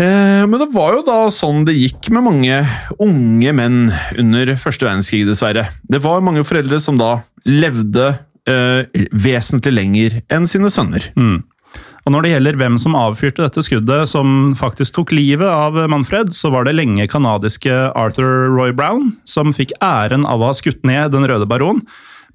Eh, 0.00 0.42
men 0.48 0.56
det 0.58 0.70
var 0.74 0.96
jo 0.96 1.04
da 1.06 1.18
sånn 1.34 1.64
det 1.68 1.76
gikk 1.76 2.10
med 2.14 2.26
mange 2.26 2.58
unge 3.02 3.54
menn 3.54 3.78
under 4.18 4.54
første 4.58 4.88
verdenskrig, 4.88 5.22
dessverre. 5.28 5.68
Det 5.86 6.02
var 6.02 6.24
mange 6.24 6.42
foreldre 6.46 6.80
som 6.82 6.98
da 6.98 7.20
levde 7.46 8.12
eh, 8.50 9.06
vesentlig 9.12 9.74
lenger 9.76 10.20
enn 10.32 10.50
sine 10.50 10.70
sønner. 10.72 11.10
Og 12.00 12.14
Når 12.14 12.24
det 12.24 12.30
gjelder 12.32 12.58
hvem 12.58 12.76
som 12.80 12.96
avfyrte 12.96 13.44
dette 13.44 13.62
skuddet 13.62 14.08
som 14.10 14.54
faktisk 14.58 14.96
tok 14.96 15.12
livet 15.14 15.46
av 15.46 15.76
Manfred, 15.92 16.32
så 16.34 16.50
var 16.50 16.64
det 16.66 16.78
lenge 16.78 17.04
kanadiske 17.12 17.74
Arthur 17.92 18.48
Roy 18.54 18.72
Brown 18.72 19.12
som 19.28 19.52
fikk 19.54 19.76
æren 19.84 20.24
av 20.24 20.40
å 20.40 20.48
ha 20.50 20.56
skutt 20.56 20.80
ned 20.88 21.12
Den 21.12 21.28
røde 21.28 21.46
baron. 21.50 21.84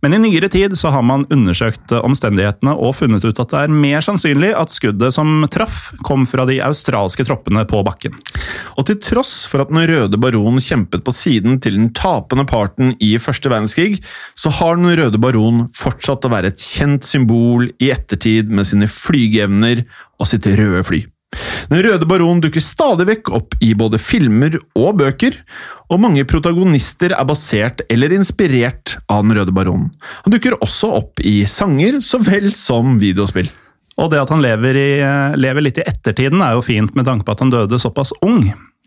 Men 0.06 0.14
i 0.14 0.20
nyere 0.22 0.46
tid 0.54 0.76
så 0.78 0.92
har 0.94 1.02
man 1.02 1.24
undersøkt 1.34 1.90
omstendighetene 1.98 2.76
og 2.78 2.92
funnet 3.00 3.24
ut 3.26 3.40
at 3.42 3.50
det 3.50 3.62
er 3.66 3.72
mer 3.74 4.04
sannsynlig 4.06 4.52
at 4.54 4.70
skuddet 4.70 5.16
som 5.16 5.40
traff, 5.50 5.88
kom 6.06 6.28
fra 6.30 6.46
de 6.46 6.60
australske 6.62 7.26
troppene 7.26 7.64
på 7.66 7.82
bakken. 7.88 8.14
Og 8.78 8.86
til 8.86 9.00
tross 9.02 9.48
for 9.50 9.64
at 9.64 9.74
Den 9.74 9.82
røde 9.90 10.20
baron 10.22 10.62
kjempet 10.62 11.02
på 11.02 11.14
siden 11.16 11.58
til 11.58 11.80
den 11.80 11.90
tapende 11.98 12.46
parten 12.46 12.94
i 13.02 13.16
første 13.18 13.50
verdenskrig, 13.50 13.98
så 14.38 14.54
har 14.60 14.78
Den 14.78 14.94
røde 14.94 15.18
baron 15.18 15.66
fortsatt 15.74 16.30
å 16.30 16.34
være 16.36 16.54
et 16.54 16.62
kjent 16.62 17.02
symbol 17.02 17.72
i 17.82 17.90
ettertid 17.90 18.54
med 18.54 18.70
sine 18.70 18.86
flygeevner 18.86 19.88
og 20.22 20.30
sitt 20.30 20.46
røde 20.46 20.86
fly. 20.86 21.02
Den 21.72 21.84
røde 21.86 22.08
baron 22.10 22.42
dukker 22.44 22.64
stadig 22.64 23.08
vekk 23.10 23.32
opp 23.36 23.58
i 23.64 23.74
både 23.78 24.00
filmer 24.02 24.58
og 24.78 25.02
bøker, 25.02 25.38
og 25.92 26.02
mange 26.02 26.26
protagonister 26.28 27.14
er 27.16 27.28
basert 27.28 27.84
eller 27.92 28.16
inspirert 28.16 28.98
av 29.12 29.26
Den 29.26 29.36
røde 29.38 29.56
baron. 29.56 29.90
Han 30.26 30.36
dukker 30.36 30.58
også 30.62 30.94
opp 31.02 31.22
i 31.22 31.44
sanger 31.50 32.00
så 32.06 32.22
vel 32.24 32.52
som 32.56 32.98
videospill. 33.02 33.52
Og 34.02 34.12
det 34.12 34.20
at 34.20 34.32
han 34.34 34.44
lever, 34.44 34.76
i, 34.76 34.92
lever 35.40 35.64
litt 35.64 35.80
i 35.80 35.88
ettertiden 35.88 36.42
er 36.44 36.58
jo 36.58 36.66
fint 36.66 36.96
med 36.98 37.08
tanke 37.08 37.28
på 37.28 37.36
at 37.36 37.44
han 37.46 37.54
døde 37.54 37.80
såpass 37.80 38.12
ung. 38.26 38.44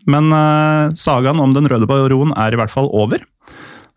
Men 0.09 0.31
eh, 0.33 0.93
sagaen 0.97 1.41
om 1.41 1.53
Den 1.55 1.67
røde 1.69 1.89
baron 1.89 2.33
er 2.37 2.53
i 2.53 2.59
hvert 2.59 2.73
fall 2.73 2.89
over. 2.93 3.23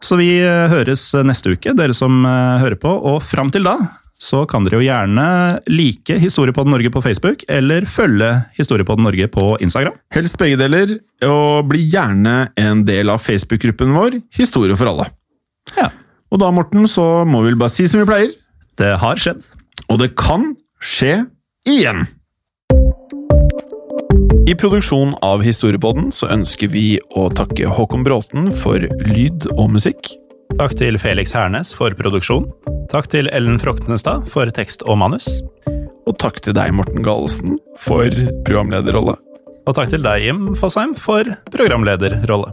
Så 0.03 0.19
vi 0.19 0.35
eh, 0.41 0.69
høres 0.73 1.05
neste 1.23 1.55
uke, 1.55 1.77
dere 1.79 1.95
som 1.97 2.25
eh, 2.27 2.63
hører 2.65 2.81
på. 2.81 2.91
Og 3.13 3.21
fram 3.25 3.53
til 3.55 3.69
da 3.69 3.77
så 4.23 4.45
kan 4.47 4.63
dere 4.63 4.79
jo 4.79 4.87
gjerne 4.87 5.25
like 5.73 6.15
Historiepodden 6.23 6.71
Norge 6.77 6.93
på 6.95 7.03
Facebook, 7.03 7.43
eller 7.51 7.87
følge 7.91 8.31
Historiepodden 8.59 9.07
Norge 9.09 9.27
på 9.35 9.57
Instagram. 9.65 9.97
Helst 10.15 10.39
begge 10.39 10.61
deler, 10.61 10.95
og 11.27 11.67
bli 11.73 11.83
gjerne 11.91 12.53
en 12.61 12.85
del 12.87 13.11
av 13.11 13.23
Facebook-gruppen 13.25 13.95
vår 13.97 14.21
Historie 14.39 14.79
for 14.79 14.93
alle. 14.93 15.09
Ja, 15.79 15.91
Og 16.33 16.39
da, 16.41 16.49
Morten, 16.55 16.87
så 16.89 17.27
må 17.29 17.43
vi 17.43 17.51
vel 17.51 17.59
bare 17.61 17.75
si 17.75 17.85
som 17.91 18.01
vi 18.01 18.09
pleier, 18.09 18.31
det 18.81 18.95
har 19.03 19.19
skjedd. 19.21 19.45
og 19.91 19.99
det 20.01 20.15
kan 20.17 20.55
skje 20.81 21.27
igjen! 21.69 22.07
I 24.49 24.55
produksjon 24.59 25.13
av 25.23 25.43
Historiepodden 25.45 26.09
så 26.15 26.31
ønsker 26.33 26.73
vi 26.73 26.97
å 27.15 27.29
takke 27.31 27.69
Håkon 27.69 28.03
Bråten 28.07 28.49
for 28.57 28.83
lyd 29.07 29.47
og 29.55 29.69
musikk. 29.77 30.15
Takk 30.59 30.75
til 30.79 30.99
Felix 31.01 31.33
Hernes 31.33 31.73
for 31.77 31.95
produksjon. 31.97 32.45
Takk 32.93 33.09
til 33.13 33.31
Ellen 33.33 33.59
Froktenestad 33.61 34.27
for 34.31 34.51
tekst 34.53 34.85
og 34.85 34.99
manus. 35.01 35.29
Og 36.07 36.19
takk 36.21 36.43
til 36.45 36.57
deg, 36.57 36.75
Morten 36.77 37.05
Galesen, 37.07 37.57
for 37.81 38.11
programlederrolle. 38.47 39.17
Og 39.63 39.79
takk 39.79 39.95
til 39.95 40.05
deg, 40.05 40.27
Jim 40.27 40.53
Fosheim, 40.59 40.97
for 40.99 41.29
programlederrolle. 41.55 42.53